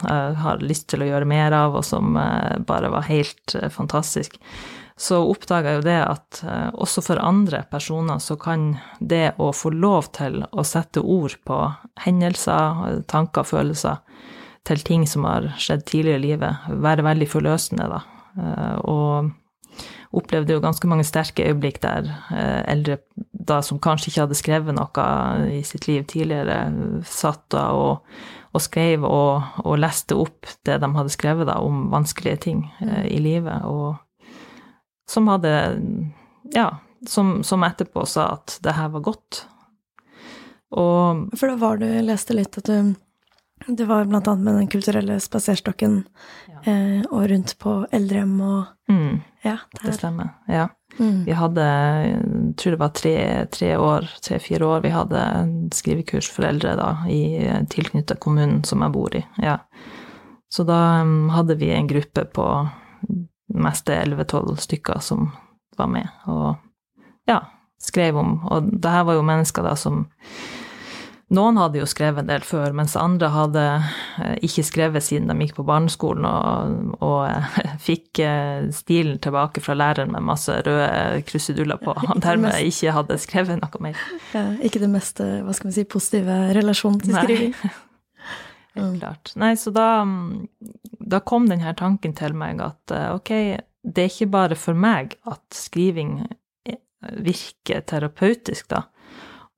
[0.03, 3.69] jeg har lyst til å gjøre mer av, og som eh, bare var helt eh,
[3.71, 4.35] fantastisk,
[4.99, 9.53] så oppdaga jeg jo det at eh, også for andre personer så kan det å
[9.55, 11.61] få lov til å sette ord på
[12.03, 14.03] hendelser, tanker, følelser
[14.67, 18.01] til ting som har skjedd tidligere i livet, være veldig forløsende, da.
[18.85, 19.31] Og
[20.19, 22.11] opplevde jo ganske mange sterke øyeblikk der
[22.69, 22.99] eldre
[23.39, 25.05] da som kanskje ikke hadde skrevet noe
[25.55, 26.57] i sitt liv tidligere,
[27.07, 28.09] satt da og,
[28.51, 33.05] og skrev og, og, leste opp det de hadde skrevet da om vanskelige ting eh,
[33.15, 33.97] i livet, og
[35.09, 35.53] som hadde
[36.53, 39.43] Ja, som, som etterpå sa at det her var godt.
[40.73, 42.95] Og For da var du, jeg leste litt at du
[43.67, 46.03] det var blant annet med den kulturelle spaserstokken
[46.47, 46.59] Ja.
[46.71, 50.29] eh, og rundt på eldrehjem og mm, Ja, det stemmer.
[50.47, 50.67] Ja.
[50.99, 51.23] Mm.
[51.25, 53.15] Vi hadde, jeg tror det var tre,
[53.51, 55.21] tre år, tre-fire år, vi hadde
[55.71, 57.39] skrivekurs for eldre da, i
[57.71, 59.23] tilknyttet kommunen som jeg bor i.
[59.39, 59.59] Ja.
[60.51, 62.45] Så da um, hadde vi en gruppe på
[63.53, 65.29] mest 11-12 stykker som
[65.77, 66.57] var med, og
[67.29, 67.43] ja,
[67.79, 70.07] skrev om Og det her var jo mennesker da som
[71.33, 73.65] noen hadde jo skrevet en del før, mens andre hadde
[74.21, 79.61] eh, ikke skrevet siden de gikk på barneskolen, og, og eh, fikk eh, stilen tilbake
[79.63, 84.01] fra læreren med masse røde kruseduller på, og dermed ikke hadde skrevet noe mer.
[84.33, 87.55] Ja, ikke det mest eh, hva skal man si, positive relasjonen til skriving.
[88.79, 89.33] Helt klart.
[89.41, 89.87] Nei, så da,
[91.13, 93.31] da kom denne tanken til meg at ok,
[93.85, 96.21] det er ikke bare for meg at skriving
[97.23, 98.85] virker terapeutisk, da.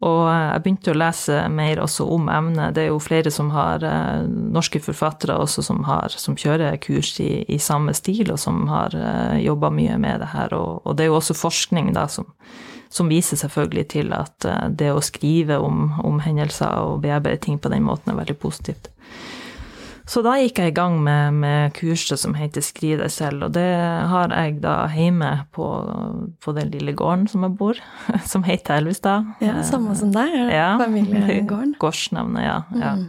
[0.02, 2.74] Og eh, jeg begynte å lese mer også om emnet.
[2.76, 7.14] Det er jo flere som har eh, norske forfattere også som, har, som kjører kurs
[7.22, 10.56] i, i samme stil, og som har eh, jobba mye med det her.
[10.58, 12.32] Og, og det er jo også forskning da som,
[12.90, 17.72] som viser selvfølgelig til at det å skrive om, om hendelser og bearbeide ting på
[17.72, 18.90] den måten er veldig positivt.
[20.12, 23.54] Så da gikk jeg i gang med, med kurset som heter Skriv deg selv, og
[23.56, 23.64] det
[24.12, 25.68] har jeg da hjemme på,
[26.44, 27.80] på den lille gården som jeg bor,
[28.32, 29.30] som heter Elvestad.
[29.44, 30.70] Ja, samme som deg, er det Ja.
[30.82, 31.78] familiegården?
[31.84, 32.58] Gårdsnavnet, ja.
[32.82, 32.92] ja.
[33.00, 33.08] Mm.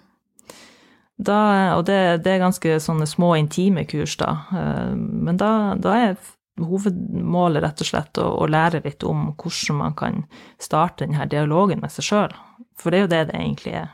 [1.23, 1.39] Da,
[1.77, 4.31] og det, det er ganske sånne små, intime kurs, da.
[4.55, 6.15] Eh, Men da, da er
[6.63, 10.23] hovedmålet rett og slett å, å lære litt om hvordan man kan
[10.63, 12.35] starte denne dialogen med seg sjøl.
[12.79, 13.91] For det er jo det det egentlig er.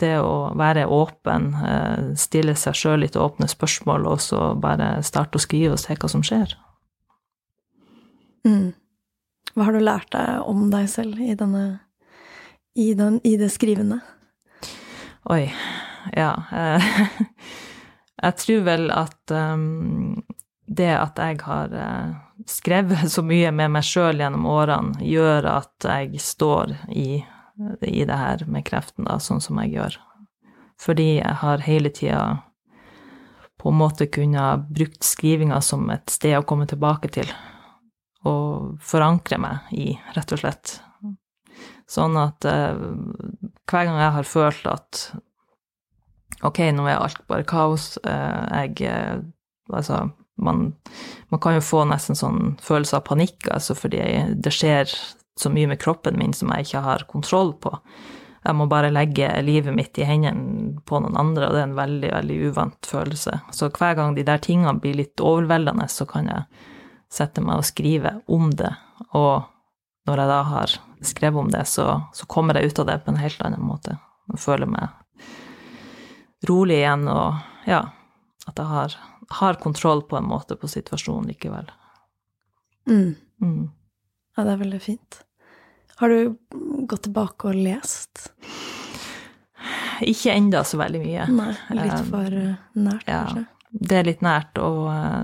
[0.00, 5.40] Det å være åpen, eh, stille seg sjøl litt åpne spørsmål, og så bare starte
[5.40, 6.52] å skrive og se hva som skjer.
[8.46, 8.74] Mm.
[9.56, 11.64] Hva har du lært deg om deg selv i denne
[12.76, 14.02] i, den, i det skrivende?
[15.32, 15.48] Oi,
[16.12, 16.32] ja.
[16.52, 16.90] eh,
[18.22, 20.22] Jeg tror vel at um,
[20.66, 22.14] det at jeg har eh,
[22.48, 27.22] skrevet så mye med meg sjøl gjennom årene, gjør at jeg står i,
[27.80, 29.98] i det her med kreften, da, sånn som jeg gjør.
[30.80, 32.22] Fordi jeg har hele tida
[33.56, 37.30] på en måte kunnet brukt skrivinga som et sted å komme tilbake til.
[38.28, 40.76] Og forankre meg i, rett og slett.
[41.90, 42.74] Sånn at eh,
[43.70, 45.02] hver gang jeg har følt at
[46.44, 49.24] ok, nå er alt bare kaos, eh, jeg eh,
[49.66, 49.96] Altså,
[50.38, 50.76] man,
[51.32, 53.98] man, kan jo få nesten sånn følelse av panikk, altså fordi
[54.38, 54.92] det skjer
[55.36, 57.74] så mye med kroppen min som jeg ikke har kontroll på.
[58.46, 61.78] Jeg må bare legge livet mitt i hendene på noen andre, og det er en
[61.78, 63.40] veldig, veldig uvant følelse.
[63.50, 66.46] Så hver gang de der tingene blir litt overveldende, så kan jeg
[67.12, 68.70] sette meg og skrive om det.
[69.18, 69.42] Og
[70.06, 70.76] når jeg da har
[71.10, 73.98] skrevet om det, så, så kommer jeg ut av det på en helt annen måte.
[74.30, 74.94] Og føler meg
[76.46, 77.82] rolig igjen, og ja,
[78.46, 78.96] at jeg har,
[79.42, 81.70] har kontroll på en måte på situasjonen likevel.
[82.86, 83.16] Mm.
[83.42, 83.62] Mm.
[84.36, 85.25] Ja, det er veldig fint.
[85.96, 86.36] Har du
[86.86, 88.28] gått tilbake og lest?
[90.04, 91.26] Ikke enda så veldig mye.
[91.32, 93.44] Nei, litt for eh, nært, ja, kanskje?
[93.76, 95.20] Det er litt nært, og eh,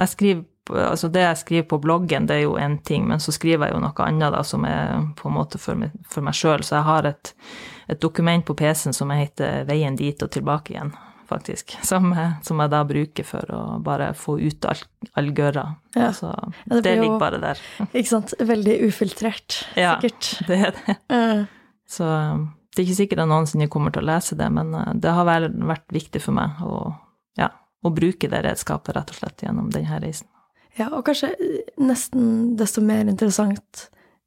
[0.00, 3.30] jeg skriver Altså, det jeg skriver på bloggen, det er jo én ting, men så
[3.30, 6.34] skriver jeg jo noe annet da, som er på en måte for meg, for meg
[6.34, 6.64] sjøl.
[6.66, 7.30] Så jeg har et,
[7.86, 10.90] et dokument på PC-en som heter 'Veien dit og tilbake igjen',
[11.28, 11.74] faktisk.
[11.86, 12.10] Som,
[12.46, 14.82] som jeg da bruker for å bare få ut all,
[15.18, 15.64] all gørra.
[15.96, 16.08] Ja.
[16.10, 17.60] Altså, Ja, det det, ligger jo- bare der.
[17.92, 18.34] Ikke sant?
[18.40, 19.96] Veldig ufiltrert, Ja.
[20.00, 20.30] sikkert.
[20.48, 20.96] Det er det.
[21.10, 21.44] Eh,
[21.86, 24.90] Så um, det er ikke sikkert jeg noensinne kommer til å lese det, men uh,
[24.94, 26.80] det har vel vært viktig for meg å,
[27.38, 27.46] ja,
[27.86, 30.26] å bruke det redskapet rett og slett gjennom denne reisen.
[30.76, 31.30] Ja, og kanskje
[31.80, 33.86] nesten desto mer interessant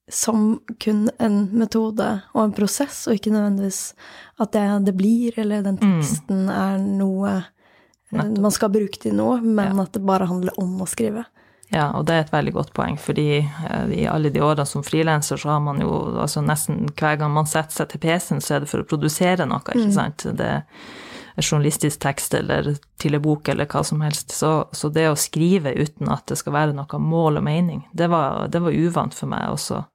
[0.09, 3.93] som kun en metode og en prosess, og ikke nødvendigvis
[4.39, 5.99] at det det blir, eller den Mm.
[6.01, 7.43] teksten er noe
[8.11, 8.37] Nettopp.
[8.41, 9.83] man skal bruke til noe, men Ja.
[9.83, 11.25] at det bare handler om å skrive.
[11.71, 14.81] Ja, og det er et veldig godt poeng, fordi eh, i alle de årene som
[14.81, 18.55] frilanser, så har man jo altså nesten hver gang man setter seg til PC-en, så
[18.55, 20.17] er det for å produsere noe, ikke sant.
[20.35, 20.63] Det er
[21.37, 24.31] journalistisk tekst eller til en bok eller hva som helst.
[24.31, 28.09] Så, så det å skrive uten at det skal være noe mål og mening, det
[28.09, 29.85] var, det var uvant for meg også.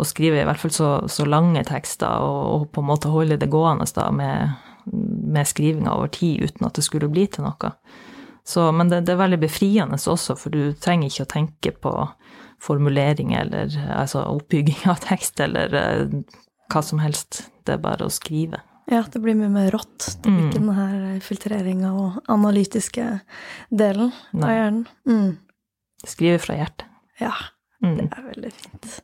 [0.00, 3.36] Å skrive i hvert fall så, så lange tekster, og, og på en måte holde
[3.40, 4.54] det gående da med,
[4.90, 7.72] med skrivinga over tid uten at det skulle bli til noe.
[8.48, 11.92] Så, men det, det er veldig befriende også, for du trenger ikke å tenke på
[12.60, 16.16] formulering eller altså oppbygging av tekst eller eh,
[16.72, 17.44] hva som helst.
[17.66, 18.62] Det er bare å skrive.
[18.90, 20.16] Ja, det blir mye mer rått.
[20.24, 20.48] Det blir Mm.
[20.48, 23.04] ikke den her filtreringa og analytiske
[23.70, 24.86] delen av hjernen.
[25.06, 25.36] Mm.
[26.08, 26.88] Skrive fra hjertet.
[27.20, 27.34] Ja,
[27.84, 28.08] det Mm.
[28.10, 29.00] er veldig fint.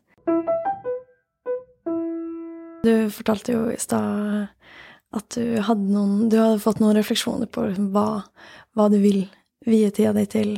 [2.87, 4.47] Du fortalte jo i stad
[5.16, 8.22] at du hadde, noen, du hadde fått noen refleksjoner på liksom hva,
[8.76, 9.22] hva du vil
[9.66, 10.51] vie tida di til,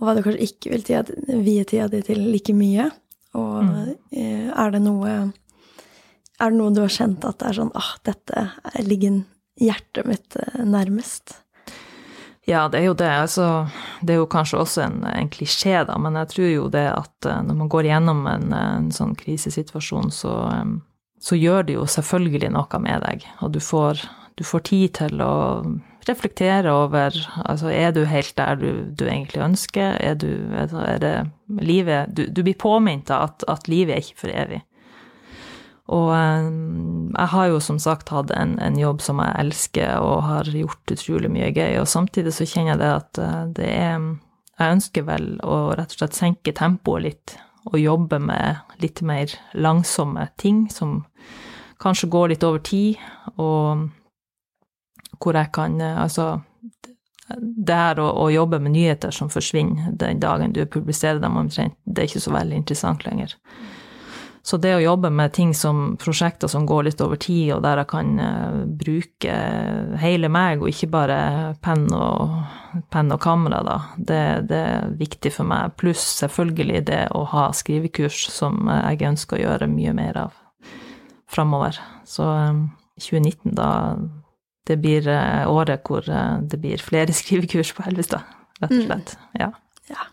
[0.00, 1.04] og hva du kanskje ikke vil tida,
[1.44, 2.90] vie tida di til like mye.
[3.34, 3.94] Og Mm.
[4.14, 5.32] eh, er det noe
[6.40, 8.44] Er det noe du har kjent at det er sånn ah, dette
[8.82, 9.20] ligger
[9.62, 11.36] hjertet mitt eh, nærmest?
[12.46, 13.08] Ja, det er jo det.
[13.08, 13.46] Altså,
[14.02, 17.26] det er jo kanskje også en, en klisjé, da, men jeg tror jo det at
[17.30, 20.74] eh, når man går gjennom en, en sånn krisesituasjon, så, eh,
[21.24, 23.24] så gjør det jo selvfølgelig noe med deg.
[23.40, 24.02] Og du får,
[24.36, 25.34] du får tid til å
[26.04, 27.16] reflektere over
[27.46, 29.96] altså, Er du helt der du, du egentlig ønsker?
[30.00, 31.14] Er, du, altså, er det
[31.64, 34.60] livet du, du blir påminnet at, at livet er ikke for evig.
[35.94, 36.50] Og eh,
[37.12, 40.92] jeg har jo som sagt hatt en, en jobb som jeg elsker og har gjort
[40.96, 44.06] utrolig mye gøy, og samtidig så kjenner jeg det at eh, det er
[44.54, 47.32] Jeg ønsker vel å rett og slett senke tempoet litt
[47.64, 51.04] og jobbe med litt mer langsomme ting som
[51.80, 53.00] kanskje går litt over tid,
[53.40, 53.88] og
[55.20, 56.40] hvor jeg kan eh, Altså
[57.40, 61.76] det her å, å jobbe med nyheter som forsvinner den dagen du publiserer dem omtrent,
[61.84, 63.32] det er ikke så veldig interessant lenger.
[64.44, 67.80] Så det å jobbe med ting som prosjekter som går litt over tid, og der
[67.80, 69.36] jeg kan eh, bruke
[70.02, 71.18] hele meg, og ikke bare
[71.64, 72.34] penn og,
[72.92, 75.72] pen og kamera, da, det, det er viktig for meg.
[75.80, 80.36] Pluss selvfølgelig det å ha skrivekurs, som jeg ønsker å gjøre mye mer av
[81.32, 81.80] framover.
[82.04, 82.60] Så eh,
[83.00, 83.70] 2019, da
[84.68, 88.28] det blir eh, året hvor eh, det blir flere skrivekurs på Helvestad,
[88.60, 89.16] rett og slett.
[89.40, 89.50] Ja.
[89.90, 90.08] Ja,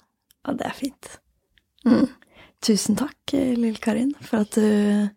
[0.47, 1.17] Og det er fint.
[1.87, 2.07] Mm.
[2.61, 5.09] Tusen takk, Lill Karin, for at du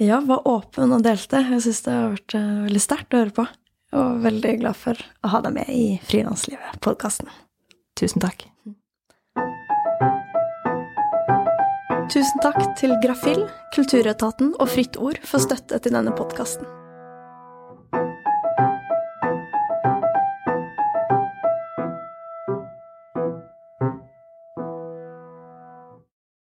[0.00, 1.42] ja, var åpen og delte.
[1.50, 3.46] Jeg syns det har vært eh, veldig sterkt å høre på.
[4.00, 7.28] Og veldig glad for å ha deg med i Frilanslivet-podkasten.
[7.98, 8.46] Tusen takk.
[12.10, 13.44] Tusen takk til Grafill,
[13.74, 16.79] Kulturetaten og Fritt Ord for støtte til denne podkasten.